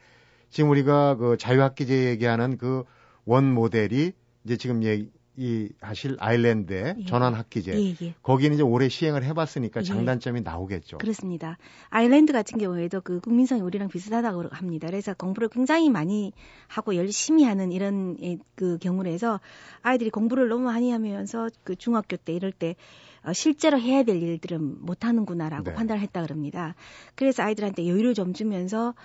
지금 0.49 0.69
우리가 0.69 1.15
그 1.15 1.37
자유학기제 1.37 2.05
얘기하는 2.09 2.57
그 2.57 2.83
원 3.29 3.53
모델이 3.53 4.13
이제 4.45 4.55
지금 4.55 4.83
얘기, 4.83 5.11
이 5.39 5.69
하실 5.81 6.17
아일랜드의 6.19 6.95
예. 6.97 7.05
전환 7.05 7.35
학기제 7.35 7.71
예, 7.71 7.95
예. 8.01 8.15
거기는 8.23 8.55
이제 8.55 8.63
오래 8.63 8.89
시행을 8.89 9.23
해봤으니까 9.23 9.81
예. 9.81 9.83
장단점이 9.83 10.41
나오겠죠. 10.41 10.97
그렇습니다. 10.97 11.59
아일랜드 11.89 12.33
같은 12.33 12.57
경우에도 12.57 13.01
그 13.01 13.19
국민성이 13.19 13.61
우리랑 13.61 13.87
비슷하다고 13.87 14.45
합니다. 14.49 14.87
그래서 14.87 15.13
공부를 15.13 15.49
굉장히 15.49 15.91
많이 15.91 16.33
하고 16.67 16.95
열심히 16.95 17.43
하는 17.43 17.71
이런 17.71 18.17
예, 18.23 18.39
그 18.55 18.79
경우에서 18.79 19.39
아이들이 19.83 20.09
공부를 20.09 20.49
너무 20.49 20.63
많이 20.63 20.89
하면서 20.91 21.49
그 21.63 21.75
중학교 21.75 22.17
때 22.17 22.33
이럴 22.33 22.51
때 22.51 22.75
어, 23.23 23.33
실제로 23.33 23.79
해야 23.79 24.01
될 24.01 24.21
일들은 24.21 24.85
못 24.85 25.05
하는구나라고 25.05 25.65
네. 25.65 25.73
판단을 25.75 26.01
했다 26.01 26.23
그럽니다. 26.23 26.73
그래서 27.13 27.43
아이들한테 27.43 27.87
여유를 27.87 28.15
좀 28.15 28.33
주면서 28.33 28.95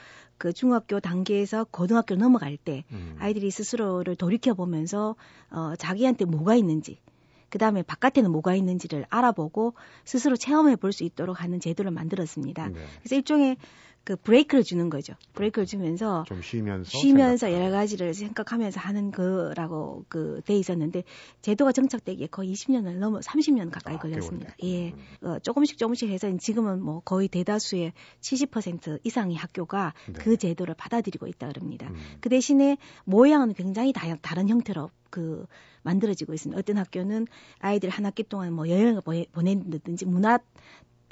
그 0.42 0.52
중학교 0.52 0.98
단계에서 0.98 1.62
고등학교 1.70 2.16
넘어갈 2.16 2.56
때 2.56 2.82
음. 2.90 3.14
아이들이 3.20 3.52
스스로를 3.52 4.16
돌이켜 4.16 4.54
보면서 4.54 5.14
어 5.50 5.76
자기한테 5.78 6.24
뭐가 6.24 6.56
있는지 6.56 6.98
그 7.48 7.58
다음에 7.58 7.84
바깥에는 7.84 8.28
뭐가 8.32 8.56
있는지를 8.56 9.06
알아보고 9.08 9.74
스스로 10.04 10.34
체험해 10.34 10.74
볼 10.74 10.90
수 10.90 11.04
있도록 11.04 11.40
하는 11.40 11.60
제도를 11.60 11.92
만들었습니다. 11.92 12.70
네. 12.70 12.74
그래서 12.98 13.14
일종의 13.14 13.56
그 14.04 14.16
브레이크를 14.16 14.64
주는 14.64 14.90
거죠. 14.90 15.14
브레이크를 15.34 15.64
주면서 15.66 16.24
좀 16.26 16.42
쉬면서 16.42 16.90
쉬면서 16.90 17.46
생각하고. 17.46 17.64
여러 17.64 17.70
가지를 17.76 18.14
생각하면서 18.14 18.80
하는 18.80 19.10
거라고 19.12 20.04
그 20.08 20.40
돼 20.44 20.56
있었는데 20.56 21.04
제도가 21.40 21.70
정착되기에 21.72 22.26
거의 22.26 22.52
20년을 22.52 22.96
넘어 22.98 23.20
30년 23.20 23.70
가까이 23.70 23.94
아, 23.94 23.98
걸렸습니다. 23.98 24.54
꽤 24.58 24.86
예. 24.86 24.94
어, 25.26 25.38
조금씩 25.38 25.78
조금씩 25.78 26.08
해서 26.10 26.34
지금은 26.36 26.82
뭐 26.82 27.00
거의 27.04 27.28
대다수의 27.28 27.92
70% 28.20 28.98
이상의 29.04 29.36
학교가 29.36 29.94
네. 30.06 30.12
그 30.14 30.36
제도를 30.36 30.74
받아들이고 30.74 31.26
있다 31.28 31.48
그럽니다. 31.48 31.88
음. 31.88 31.96
그 32.20 32.28
대신에 32.28 32.76
모양은 33.04 33.54
굉장히 33.54 33.92
다, 33.92 34.16
다른 34.20 34.48
형태로 34.48 34.90
그 35.10 35.46
만들어지고 35.82 36.32
있습니다. 36.34 36.58
어떤 36.58 36.78
학교는 36.78 37.26
아이들 37.58 37.88
한 37.90 38.04
학기 38.06 38.22
동안 38.22 38.52
뭐 38.52 38.68
여행을 38.68 39.00
보내- 39.02 39.26
보낸다든지 39.32 40.06
문화 40.06 40.38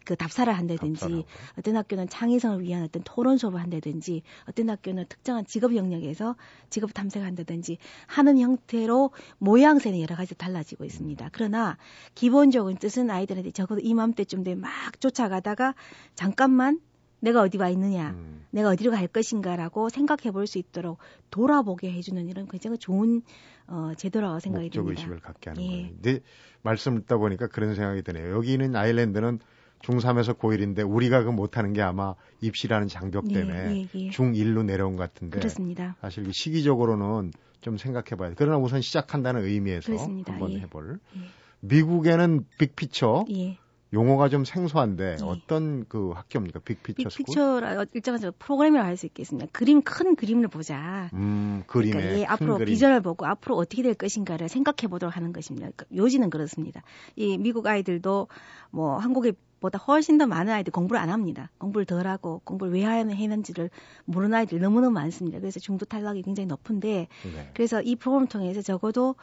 그 0.05 0.17
답사를 0.17 0.53
한다든지 0.53 1.01
답사라고. 1.01 1.27
어떤 1.59 1.77
학교는 1.77 2.09
창의성을 2.09 2.63
위한 2.63 2.83
어떤 2.83 3.03
토론 3.05 3.39
수업을 3.39 3.61
한다든지 3.61 4.23
어떤 4.49 4.71
학교는 4.71 5.07
특정한 5.09 5.45
직업 5.47 5.77
영역에서 5.77 6.37
직업 6.69 6.95
탐색을 6.95 7.27
한다든지 7.27 7.79
하는 8.07 8.39
형태로 8.39 9.11
모양새는 9.39 10.01
여러 10.01 10.17
가지 10.17 10.35
달라지고 10.35 10.85
있습니다. 10.85 11.29
그러나 11.33 11.77
기본적인 12.15 12.79
뜻은 12.79 13.11
아이들한테 13.11 13.51
적어도 13.51 13.81
이맘때쯤 13.81 14.43
되면 14.45 14.61
막 14.61 14.71
쫓아가다가 15.01 15.75
잠깐만 16.15 16.81
내가 17.23 17.43
어디 17.43 17.59
와 17.59 17.69
있느냐 17.69 18.11
음. 18.11 18.47
내가 18.51 18.71
어디로 18.71 18.91
갈 18.93 19.07
것인가라고 19.07 19.91
생각해 19.91 20.31
볼 20.33 20.47
수 20.47 20.59
있도록 20.59 20.99
돌아보게 21.31 21.93
해주는 21.93 22.27
이런 22.29 22.49
굉장히 22.49 22.79
좋은 22.79 23.23
어, 23.67 23.93
제도라고 23.97 24.41
생각이 24.41 24.65
목적 24.67 24.83
듭니다. 24.83 25.01
의식을 25.01 25.21
갖게 25.21 25.51
하는 25.51 25.63
예. 25.63 25.69
거예요. 25.69 25.89
근데 25.91 26.21
말씀 26.63 26.97
듣다 26.97 27.19
보니까 27.19 27.47
그런 27.47 27.75
생각이 27.75 28.03
드네요. 28.03 28.35
여기 28.35 28.53
있는 28.53 28.75
아일랜드는 28.75 29.39
중3에서 29.83 30.39
고1인데 30.39 30.85
우리가 30.89 31.23
그 31.25 31.31
못하는 31.31 31.73
게 31.73 31.83
아마 31.83 32.15
입시라는 32.41 32.89
장벽 32.89 33.31
예, 33.31 33.35
때문에 33.35 33.77
예, 33.77 33.89
예. 33.95 34.11
중1로 34.11 34.65
내려온 34.65 34.97
것 34.97 35.03
같은데 35.13 35.39
그렇습니다. 35.39 35.97
사실 36.01 36.25
그 36.25 36.33
시기적으로는 36.33 37.33
좀 37.61 37.77
생각해 37.79 38.17
봐야 38.19 38.31
돼. 38.31 38.35
그러나 38.39 38.59
우선 38.59 38.81
시작한다는 38.81 39.45
의미에서 39.45 39.87
그렇습니다. 39.87 40.33
한번 40.33 40.53
예. 40.53 40.61
해볼. 40.61 40.99
예. 41.17 41.21
미국에는 41.61 42.47
Big 42.59 42.78
Picture 42.78 43.25
예. 43.33 43.59
용어가 43.93 44.29
좀 44.29 44.45
생소한데 44.45 45.17
예. 45.21 45.25
어떤 45.25 45.85
그 45.89 46.11
학교입니까? 46.11 46.61
Big 46.61 46.76
Picture 46.76 47.11
School? 47.11 47.25
Big 47.27 47.41
Picture라 47.41 47.85
일정한 47.93 48.33
프로그램이라고 48.39 48.87
할 48.87 48.97
수 48.97 49.07
있겠습니다. 49.07 49.49
그림 49.53 49.83
큰 49.83 50.15
그림을 50.15 50.49
보자. 50.49 51.11
음, 51.15 51.65
그림의 51.67 51.93
그러니까 51.93 52.19
예, 52.21 52.25
큰 52.25 52.33
앞으로 52.33 52.55
그림. 52.59 52.67
비전을 52.67 53.01
보고 53.01 53.27
앞으로 53.27 53.57
어떻게 53.57 53.83
될 53.83 53.95
것인가를 53.95 54.49
생각해 54.49 54.89
보도록 54.89 55.17
하는 55.17 55.33
것입니다. 55.33 55.69
그러니까 55.75 55.87
요지는 55.97 56.31
그렇습니다. 56.31 56.83
이 57.17 57.37
미국 57.39 57.67
아이들도 57.67 58.29
뭐 58.71 58.97
한국에 58.99 59.33
보다 59.61 59.79
훨씬 59.79 60.19
더 60.19 60.27
많은 60.27 60.53
아이들 60.53 60.73
공부를 60.73 61.01
안 61.01 61.11
합니다. 61.11 61.51
공부를 61.59 61.85
덜 61.85 62.07
하고 62.07 62.41
공부를 62.45 62.73
왜 62.73 62.85
하는지를 62.85 63.71
모르는 64.07 64.35
아이들이 64.35 64.61
너무너무 64.61 64.93
많습니다. 64.93 65.39
그래서 65.39 65.61
중도 65.61 65.85
탈락이 65.85 66.23
굉장히 66.23 66.47
높은데 66.47 67.09
네. 67.23 67.51
그래서 67.55 67.83
이 67.83 67.95
프로그램을 67.97 68.29
통해서 68.29 68.63
적어도 68.63 69.17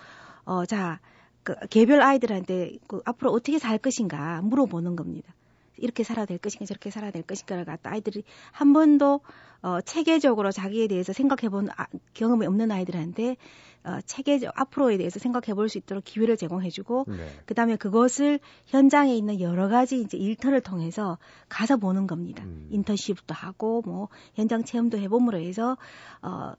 어 0.45 0.65
자, 0.65 0.99
그 1.43 1.55
개별 1.69 2.01
아이들한테 2.01 2.77
그 2.87 3.01
앞으로 3.05 3.31
어떻게 3.31 3.57
살 3.59 3.77
것인가 3.77 4.41
물어보는 4.43 4.95
겁니다. 4.95 5.33
이렇게 5.77 6.03
살아야 6.03 6.25
될 6.25 6.37
것인가 6.37 6.65
저렇게 6.65 6.89
살아야 6.89 7.11
될 7.11 7.23
것인가를 7.23 7.65
갖다 7.65 7.91
아이들이 7.91 8.23
한 8.51 8.73
번도 8.73 9.21
어 9.61 9.81
체계적으로 9.81 10.51
자기에 10.51 10.87
대해서 10.87 11.13
생각해 11.13 11.49
본 11.49 11.69
아, 11.75 11.87
경험이 12.13 12.45
없는 12.45 12.71
아이들한테 12.71 13.37
어 13.83 13.99
체계적 14.05 14.53
앞으로에 14.55 14.97
대해서 14.97 15.19
생각해 15.19 15.53
볼 15.53 15.69
수 15.69 15.77
있도록 15.77 16.03
기회를 16.03 16.37
제공해 16.37 16.69
주고 16.69 17.05
네. 17.07 17.27
그다음에 17.45 17.75
그것을 17.75 18.39
현장에 18.67 19.15
있는 19.15 19.39
여러 19.39 19.67
가지 19.67 19.99
이제 20.01 20.17
일터를 20.17 20.61
통해서 20.61 21.17
가서 21.49 21.77
보는 21.77 22.07
겁니다. 22.07 22.43
음. 22.43 22.67
인턴십도 22.71 23.33
하고 23.33 23.81
뭐 23.85 24.09
현장 24.35 24.63
체험도 24.63 24.97
해봄으로 24.97 25.39
해서 25.39 25.77
어, 26.21 26.53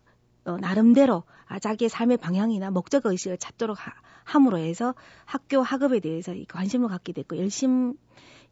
어, 0.44 0.56
나름대로 0.58 1.24
아, 1.46 1.58
자기의 1.58 1.88
삶의 1.88 2.18
방향이나 2.18 2.70
목적 2.70 3.06
의식을 3.06 3.38
찾도록 3.38 3.78
하, 3.78 3.92
함으로 4.24 4.58
해서 4.58 4.94
학교 5.24 5.62
학업에 5.62 6.00
대해서 6.00 6.34
이 6.34 6.44
관심을 6.44 6.88
갖게 6.88 7.12
됐고 7.12 7.36
열심 7.38 7.94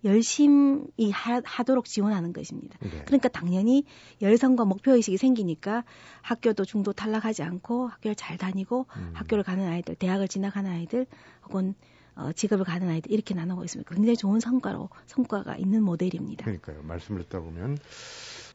열심히 0.06 1.10
하, 1.12 1.40
하도록 1.44 1.84
지원하는 1.84 2.32
것입니다. 2.32 2.78
네. 2.80 3.02
그러니까 3.04 3.28
당연히 3.28 3.84
열성과 4.22 4.64
목표 4.64 4.92
의식이 4.92 5.16
생기니까 5.16 5.84
학교도 6.22 6.64
중도 6.64 6.92
탈락하지 6.92 7.42
않고 7.42 7.88
학교를 7.88 8.14
잘 8.14 8.38
다니고 8.38 8.86
음. 8.96 9.10
학교를 9.12 9.44
가는 9.44 9.66
아이들, 9.66 9.94
대학을 9.96 10.28
진학하는 10.28 10.70
아이들 10.70 11.06
혹은 11.44 11.74
어, 12.14 12.32
직업을 12.32 12.64
가는 12.64 12.88
아이들 12.88 13.12
이렇게 13.12 13.34
나누고 13.34 13.64
있습니다. 13.64 13.94
굉장히 13.94 14.16
좋은 14.16 14.40
성과로 14.40 14.88
성과가 15.06 15.56
있는 15.56 15.82
모델입니다. 15.82 16.44
그러니까요. 16.44 16.82
말씀을 16.82 17.24
듣다 17.24 17.40
보면 17.40 17.76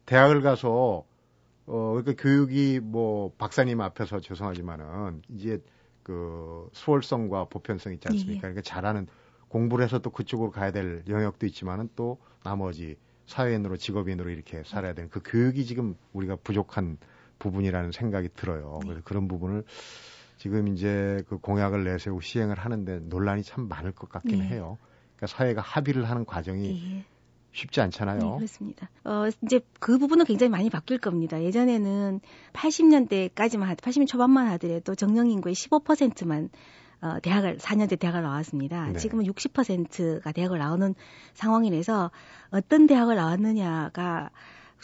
대학을 0.07 0.41
가서 0.41 1.05
어 1.67 1.91
그러니까 1.91 2.21
교육이 2.21 2.79
뭐 2.81 3.31
박사님 3.37 3.79
앞에서 3.81 4.19
죄송하지만은 4.19 5.21
이제 5.29 5.61
그 6.01 6.69
수월성과 6.73 7.45
보편성 7.45 7.93
있지 7.93 8.07
않습니까? 8.07 8.31
예, 8.31 8.35
예. 8.35 8.39
그러니까 8.39 8.61
잘하는 8.61 9.07
공부를 9.51 9.83
해서 9.83 9.99
또 9.99 10.09
그쪽으로 10.09 10.49
가야 10.49 10.71
될 10.71 11.03
영역도 11.09 11.45
있지만은 11.45 11.89
또 11.95 12.17
나머지 12.41 12.95
사회인으로 13.25 13.75
직업인으로 13.75 14.29
이렇게 14.29 14.63
살아야 14.65 14.93
되는 14.93 15.09
그 15.09 15.21
교육이 15.23 15.65
지금 15.65 15.95
우리가 16.13 16.37
부족한 16.37 16.97
부분이라는 17.37 17.91
생각이 17.91 18.29
들어요. 18.33 18.79
네. 18.81 18.87
그래서 18.87 19.01
그런 19.03 19.27
부분을 19.27 19.65
지금 20.37 20.69
이제 20.69 21.21
그 21.27 21.37
공약을 21.37 21.83
내세우고 21.83 22.21
시행을 22.21 22.57
하는데 22.57 22.99
논란이 22.99 23.43
참 23.43 23.67
많을 23.67 23.91
것 23.91 24.09
같긴 24.09 24.39
네. 24.39 24.47
해요. 24.47 24.77
그러니까 25.17 25.27
사회가 25.27 25.61
합의를 25.61 26.09
하는 26.09 26.25
과정이 26.25 26.95
예. 26.97 27.05
쉽지 27.51 27.81
않잖아요. 27.81 28.19
네, 28.19 28.35
그렇습니다. 28.37 28.89
어, 29.03 29.27
이제 29.43 29.59
그 29.81 29.97
부분은 29.97 30.25
굉장히 30.25 30.49
많이 30.49 30.69
바뀔 30.69 30.97
겁니다. 30.97 31.43
예전에는 31.43 32.21
80년대까지만, 32.53 33.75
80년 33.75 34.07
초반만 34.07 34.47
하더라도 34.51 34.95
정령 34.95 35.29
인구의 35.29 35.55
15%만 35.55 36.49
어, 37.01 37.19
대학을 37.21 37.57
4년제 37.57 37.99
대학을 37.99 38.21
나왔습니다. 38.21 38.87
네. 38.87 38.99
지금은 38.99 39.25
60%가 39.25 40.31
대학을 40.31 40.59
나오는 40.59 40.93
상황이라서 41.33 42.11
어떤 42.51 42.87
대학을 42.87 43.15
나왔느냐가 43.15 44.29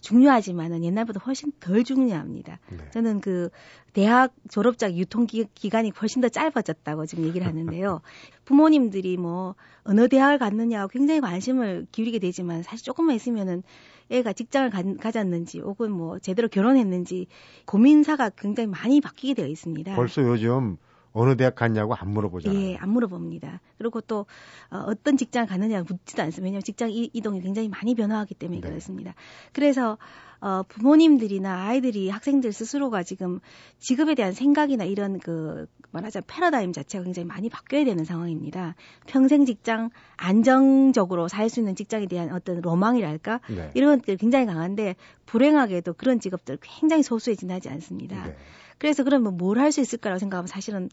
중요하지만은 0.01 0.84
옛날보다 0.84 1.19
훨씬 1.25 1.51
덜 1.60 1.84
중요합니다. 1.84 2.60
네. 2.71 2.77
저는 2.91 3.21
그 3.21 3.49
대학 3.93 4.34
졸업장 4.49 4.95
유통 4.95 5.25
기, 5.25 5.45
기간이 5.53 5.91
훨씬 6.01 6.21
더 6.21 6.30
짧아졌다고 6.30 7.06
지금 7.06 7.25
얘기를 7.25 7.45
하는데요. 7.47 8.01
부모님들이 8.45 9.17
뭐 9.17 9.56
어느 9.84 10.08
대학을 10.08 10.38
갔느냐 10.38 10.88
굉장히 10.88 11.21
관심을 11.21 11.88
기울이게 11.91 12.19
되지만 12.19 12.63
사실 12.63 12.86
조금만 12.86 13.15
있으면은 13.15 13.63
애가 14.10 14.34
직장을 14.34 14.69
가, 14.69 14.84
가졌는지 14.99 15.60
혹은 15.60 15.91
뭐 15.91 16.19
제대로 16.19 16.47
결혼했는지 16.47 17.27
고민사가 17.65 18.30
굉장히 18.38 18.67
많이 18.67 19.01
바뀌게 19.01 19.34
되어 19.34 19.47
있습니다. 19.47 19.95
벌써 19.95 20.21
요즘 20.23 20.77
어느 21.17 21.36
대학 21.36 21.56
갔냐고 21.56 21.95
안 21.95 22.10
물어보잖아요. 22.12 22.62
예, 22.62 22.75
안 22.77 22.89
물어봅니다. 22.89 23.60
그리고 23.77 24.01
또 24.01 24.25
어, 24.69 24.93
떤 25.03 25.17
직장을 25.17 25.47
가느냐 25.47 25.84
묻지도 25.88 26.21
않습니다. 26.21 26.45
왜냐하면 26.45 26.63
직장 26.63 26.91
이, 26.91 27.10
이동이 27.13 27.41
굉장히 27.41 27.69
많이 27.69 27.95
변화하기 27.95 28.36
때문에 28.36 28.62
네. 28.62 28.67
그렇습니다. 28.67 29.15
그래서 29.51 29.97
어, 30.39 30.62
부모님들이나 30.67 31.65
아이들이 31.67 32.10
학생들 32.10 32.51
스스로가 32.53 33.01
지금 33.01 33.39
직업에 33.80 34.13
대한 34.13 34.34
생각이나 34.34 34.84
이런 34.84 35.19
그 35.19 35.65
말하자면 35.91 36.25
패러다임 36.27 36.73
자체가 36.73 37.03
굉장히 37.03 37.25
많이 37.25 37.49
바뀌어야 37.49 37.86
되는 37.86 38.06
상황입니다. 38.06 38.75
평생 39.08 39.45
직장 39.45 39.89
안정적으로 40.15 41.27
살 41.27 41.47
수 41.49 41.62
있는 41.62 41.75
직장에 41.75 42.08
대한 42.08 42.34
어떤 42.34 42.60
로망이랄까 42.62 43.39
네. 43.49 43.71
이런 43.73 43.97
것들이 43.97 44.17
굉장히 44.17 44.45
강한데 44.45 44.95
불행하게도 45.25 45.93
그런 45.93 46.19
직업들 46.19 46.58
굉장히 46.62 47.03
소수에 47.03 47.36
지나지 47.36 47.69
않습니다. 47.69 48.25
네. 48.25 48.36
그래서 48.77 49.03
그러면 49.03 49.37
뭘 49.37 49.57
할 49.57 49.71
수 49.71 49.81
있을까라고 49.81 50.19
생각하면 50.19 50.47
사실은 50.47 50.89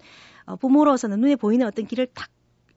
어, 0.46 0.56
부모로서는 0.56 1.20
눈에 1.20 1.36
보이는 1.36 1.66
어떤 1.66 1.86
길을 1.86 2.06
탁 2.14 2.28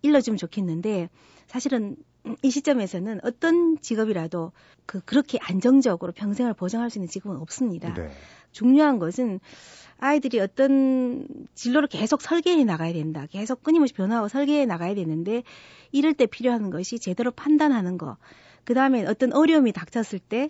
일러주면 0.01 0.37
좋겠는데 0.37 1.09
사실은 1.47 1.95
이 2.43 2.51
시점에서는 2.51 3.21
어떤 3.23 3.79
직업이라도 3.79 4.51
그 4.85 4.99
그렇게 5.01 5.37
안정적으로 5.41 6.11
평생을 6.11 6.53
보장할 6.53 6.89
수 6.89 6.97
있는 6.99 7.07
직업은 7.07 7.37
없습니다. 7.37 7.93
네. 7.93 8.09
중요한 8.51 8.99
것은 8.99 9.39
아이들이 9.99 10.39
어떤 10.39 11.27
진로를 11.55 11.87
계속 11.87 12.21
설계해 12.21 12.63
나가야 12.65 12.93
된다. 12.93 13.25
계속 13.31 13.63
끊임없이 13.63 13.93
변화하고 13.93 14.27
설계해 14.27 14.65
나가야 14.65 14.93
되는데 14.95 15.43
이럴 15.91 16.13
때 16.13 16.25
필요한 16.25 16.69
것이 16.69 16.99
제대로 16.99 17.31
판단하는 17.31 17.97
거. 17.97 18.17
그 18.65 18.73
다음에 18.73 19.05
어떤 19.05 19.33
어려움이 19.33 19.71
닥쳤을 19.71 20.19
때 20.19 20.49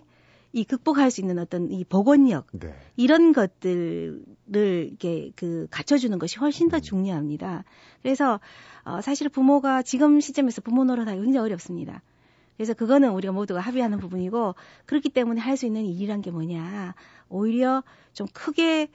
이 0.52 0.64
극복할 0.64 1.10
수 1.10 1.20
있는 1.20 1.38
어떤 1.38 1.70
이 1.70 1.84
복원력 1.84 2.46
네. 2.52 2.74
이런 2.96 3.32
것들을 3.32 4.24
이렇게 4.46 5.30
그 5.36 5.66
갖춰주는 5.70 6.18
것이 6.18 6.38
훨씬 6.38 6.68
더 6.68 6.78
음. 6.78 6.80
중요합니다. 6.80 7.64
그래서 8.02 8.40
어, 8.84 9.00
사실 9.00 9.28
부모가 9.28 9.82
지금 9.82 10.20
시점에서 10.20 10.62
부모 10.62 10.84
노릇하기 10.84 11.20
굉장히 11.20 11.44
어렵습니다. 11.44 12.02
그래서 12.56 12.74
그거는 12.74 13.10
우리가 13.10 13.32
모두가 13.32 13.60
합의하는 13.60 13.98
부분이고 13.98 14.54
그렇기 14.86 15.10
때문에 15.10 15.40
할 15.40 15.56
수 15.56 15.66
있는 15.66 15.84
일이란 15.84 16.22
게 16.22 16.30
뭐냐 16.30 16.94
오히려 17.28 17.84
좀 18.12 18.26
크게 18.32 18.88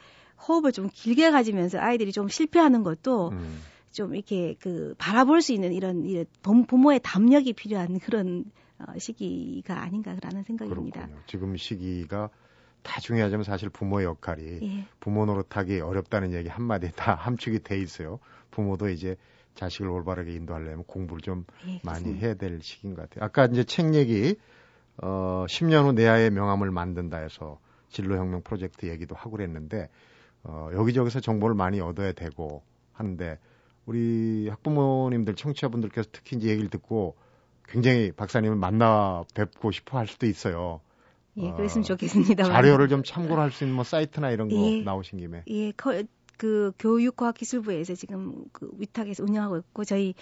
호흡을 0.48 0.72
좀 0.72 0.90
길게 0.92 1.32
가지면서 1.32 1.80
아이들이 1.80 2.12
좀 2.12 2.28
실패하는 2.28 2.84
것도 2.84 3.30
음. 3.30 3.62
좀 3.92 4.16
이렇게 4.16 4.56
그 4.60 4.96
바라볼 4.98 5.42
수 5.42 5.54
있는 5.54 5.72
이런, 5.72 6.04
이런 6.04 6.26
부모의 6.68 7.00
담력이 7.04 7.54
필요한 7.54 8.00
그런 8.00 8.44
어, 8.44 8.63
시기가 8.98 9.82
아닌가라는 9.82 10.44
생각입니다. 10.44 11.02
그렇군요. 11.02 11.22
지금 11.28 11.58
시기가 11.58 12.30
다 12.82 13.00
중요하지만 13.00 13.44
사실 13.44 13.70
부모의 13.70 14.06
역할이 14.06 14.60
예. 14.62 14.88
부모 15.00 15.26
노릇하기 15.26 15.80
어렵다는 15.80 16.34
얘기 16.34 16.50
한마디에 16.50 16.92
다 16.92 17.16
함축이 17.16 17.60
돼 17.60 17.80
있어요. 17.80 18.20
부모도 18.52 18.90
이제 18.90 19.16
자식을 19.56 19.88
올바르게 19.90 20.34
인도하려면 20.34 20.84
공부를 20.84 21.22
좀 21.22 21.46
예, 21.68 21.80
많이 21.84 22.14
해야 22.16 22.34
될 22.34 22.62
시기인 22.62 22.96
것 22.96 23.10
같아요. 23.10 23.26
아까 23.26 23.46
이제 23.46 23.64
책 23.64 23.94
얘기 23.96 24.36
어 24.98 25.46
10년 25.48 25.86
후 25.86 25.94
내 25.94 26.08
아이의 26.08 26.32
명함을 26.32 26.72
만든다 26.72 27.18
해서 27.18 27.60
진로혁명 27.90 28.42
프로젝트 28.44 28.88
얘기도 28.88 29.16
하고 29.16 29.32
그랬는데 29.32 29.90
어, 30.44 30.70
여기저기서 30.74 31.20
정보를 31.22 31.56
많이 31.56 31.80
얻어야 31.80 32.12
되고 32.12 32.64
하는데 32.92 33.40
우리 33.86 34.48
학부모님들 34.50 35.36
청취자분들께서 35.36 36.10
특히 36.12 36.38
이제 36.38 36.50
얘기를 36.50 36.70
듣고 36.70 37.16
굉장히 37.68 38.12
박사님을 38.12 38.56
만나 38.56 39.24
뵙고 39.34 39.72
싶어 39.72 39.98
할 39.98 40.08
수도 40.08 40.26
있어요. 40.26 40.82
예, 41.38 41.52
그랬으면 41.52 41.84
어, 41.84 41.88
좋겠습니다. 41.88 42.44
자료를 42.44 42.88
좀 42.90 43.04
참고를 43.04 43.42
할수 43.42 43.64
있는 43.64 43.76
뭐 43.76 43.84
사이트나 43.84 44.32
이런 44.32 44.50
거 44.50 44.56
예, 44.56 44.82
나오신 44.82 45.20
김에. 45.20 45.44
예, 45.48 45.72
거, 45.72 46.04
그 46.38 46.72
교육과학기술부에서 46.80 47.96
지금 47.96 48.46
그 48.52 48.70
위탁에서 48.78 49.24
운영하고 49.24 49.58
있고 49.58 49.84
저희 49.86 50.14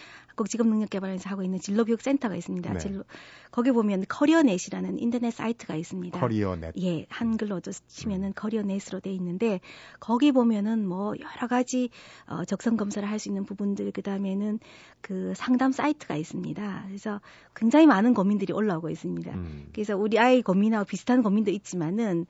한국직업능력개발에서 0.41 1.29
하고 1.29 1.43
있는 1.43 1.59
진로교육센터가 1.59 2.35
있습니다. 2.35 2.73
네. 2.73 2.79
진로 2.79 3.03
거기 3.51 3.71
보면 3.71 4.05
커리어넷이라는 4.07 4.99
인터넷 4.99 5.31
사이트가 5.31 5.75
있습니다. 5.75 6.19
커리어넷. 6.19 6.73
예, 6.81 7.05
한글로도 7.09 7.71
치면은 7.87 8.29
음. 8.29 8.33
커리어넷으로 8.35 8.99
돼 8.99 9.11
있는데 9.13 9.59
거기 9.99 10.31
보면은 10.31 10.87
뭐 10.87 11.13
여러 11.19 11.47
가지 11.47 11.89
어, 12.27 12.45
적성 12.45 12.77
검사를 12.77 13.07
할 13.07 13.21
수 13.21 13.29
있는 13.29 13.45
부분들 13.45 13.91
그다음에는 13.91 14.57
그 15.01 15.33
상담 15.35 15.71
사이트가 15.71 16.15
있습니다. 16.15 16.85
그래서 16.87 17.21
굉장히 17.55 17.85
많은 17.85 18.15
고민들이 18.15 18.51
올라오고 18.51 18.89
있습니다. 18.89 19.31
음. 19.31 19.67
그래서 19.73 19.95
우리 19.95 20.17
아이 20.17 20.41
고민하고 20.41 20.85
비슷한 20.85 21.21
고민도 21.21 21.51
있지만은 21.51 22.25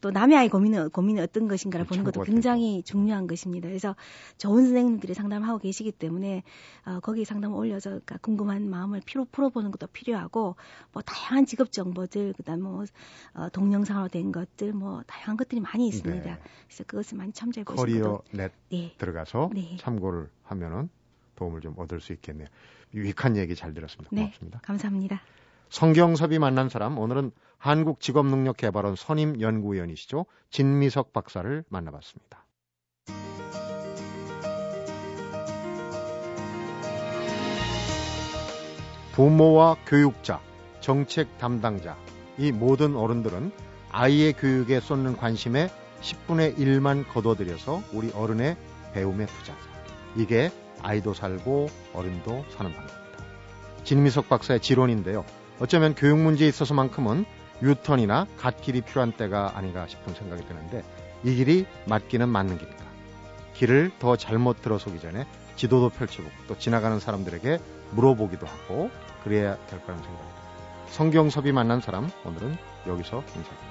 또 0.00 0.10
남의 0.10 0.36
아이 0.36 0.48
고민은 0.48 0.90
고민이 0.90 1.20
어떤 1.20 1.48
것인가를 1.48 1.86
보는 1.86 2.04
것도 2.04 2.22
굉장히 2.22 2.82
중요한 2.82 3.26
것입니다. 3.26 3.68
그래서 3.68 3.96
좋은 4.38 4.64
선생님들이 4.66 5.14
상담을 5.14 5.48
하고 5.48 5.58
계시기 5.58 5.90
때문에 5.90 6.42
어, 6.84 7.00
거기 7.00 7.24
상담을 7.24 7.55
올려서 7.56 7.90
그러니까 7.90 8.18
궁금한 8.18 8.68
마음을 8.68 9.00
피로 9.04 9.24
풀어보는 9.24 9.70
것도 9.70 9.86
필요하고 9.88 10.56
뭐 10.92 11.02
다양한 11.02 11.46
직업 11.46 11.72
정보들 11.72 12.34
그다음 12.34 12.62
뭐 12.62 12.84
어, 13.34 13.48
동영상으로 13.50 14.08
된 14.08 14.32
것들 14.32 14.72
뭐 14.72 15.02
다양한 15.06 15.36
것들이 15.36 15.60
많이 15.60 15.88
있습니다. 15.88 16.24
네. 16.24 16.40
그래서 16.66 16.84
그것을 16.84 17.18
많이 17.18 17.32
참조해 17.32 17.64
보시고 17.64 17.82
커리어 17.82 18.22
넷 18.32 18.52
네. 18.70 18.94
들어가서 18.98 19.50
네. 19.54 19.76
참고를 19.78 20.28
하면은 20.44 20.88
도움을 21.36 21.60
좀 21.60 21.74
얻을 21.76 22.00
수 22.00 22.12
있겠네요. 22.12 22.48
유익한 22.94 23.36
얘기 23.36 23.54
잘 23.54 23.74
들었습니다. 23.74 24.10
네. 24.12 24.22
고맙습니다. 24.22 24.60
감사합니다. 24.60 25.20
성경섭이 25.68 26.38
만난 26.38 26.68
사람 26.68 26.98
오늘은 26.98 27.32
한국직업능력개발원 27.58 28.96
선임 28.96 29.40
연구위원이시죠. 29.40 30.26
진미석 30.50 31.12
박사를 31.12 31.64
만나봤습니다. 31.68 32.45
부모와 39.16 39.78
교육자, 39.86 40.40
정책 40.80 41.38
담당자, 41.38 41.96
이 42.36 42.52
모든 42.52 42.94
어른들은 42.94 43.50
아이의 43.90 44.34
교육에 44.34 44.78
쏟는 44.78 45.16
관심에 45.16 45.70
10분의 46.02 46.58
1만 46.58 47.08
거둬들여서 47.08 47.82
우리 47.94 48.10
어른의 48.10 48.58
배움에 48.92 49.24
투자하자. 49.24 49.64
이게 50.16 50.52
아이도 50.82 51.14
살고 51.14 51.70
어른도 51.94 52.44
사는 52.50 52.70
방법입니다. 52.70 53.08
진미석 53.84 54.28
박사의 54.28 54.60
지론인데요. 54.60 55.24
어쩌면 55.60 55.94
교육 55.94 56.18
문제에 56.18 56.48
있어서만큼은 56.48 57.24
유턴이나 57.62 58.26
갓길이 58.36 58.82
필요한 58.82 59.12
때가 59.12 59.56
아닌가 59.56 59.86
싶은 59.86 60.12
생각이 60.12 60.46
드는데 60.46 60.84
이 61.24 61.34
길이 61.34 61.64
맞기는 61.86 62.28
맞는 62.28 62.58
길이다. 62.58 62.84
길을 63.54 63.92
더 63.98 64.16
잘못 64.16 64.60
들어서기 64.60 65.00
전에 65.00 65.26
지도도 65.56 65.88
펼쳐보고 65.88 66.34
또 66.48 66.58
지나가는 66.58 67.00
사람들에게 67.00 67.60
물어보기도 67.92 68.46
하고 68.46 68.90
그래야 69.24 69.56
될 69.66 69.80
거라는 69.82 70.02
생각이 70.02 70.24
듭니다. 70.24 70.42
성경섭이 70.90 71.52
만난 71.52 71.80
사람 71.80 72.10
오늘은 72.24 72.56
여기서 72.86 73.18
인사드립니다. 73.18 73.65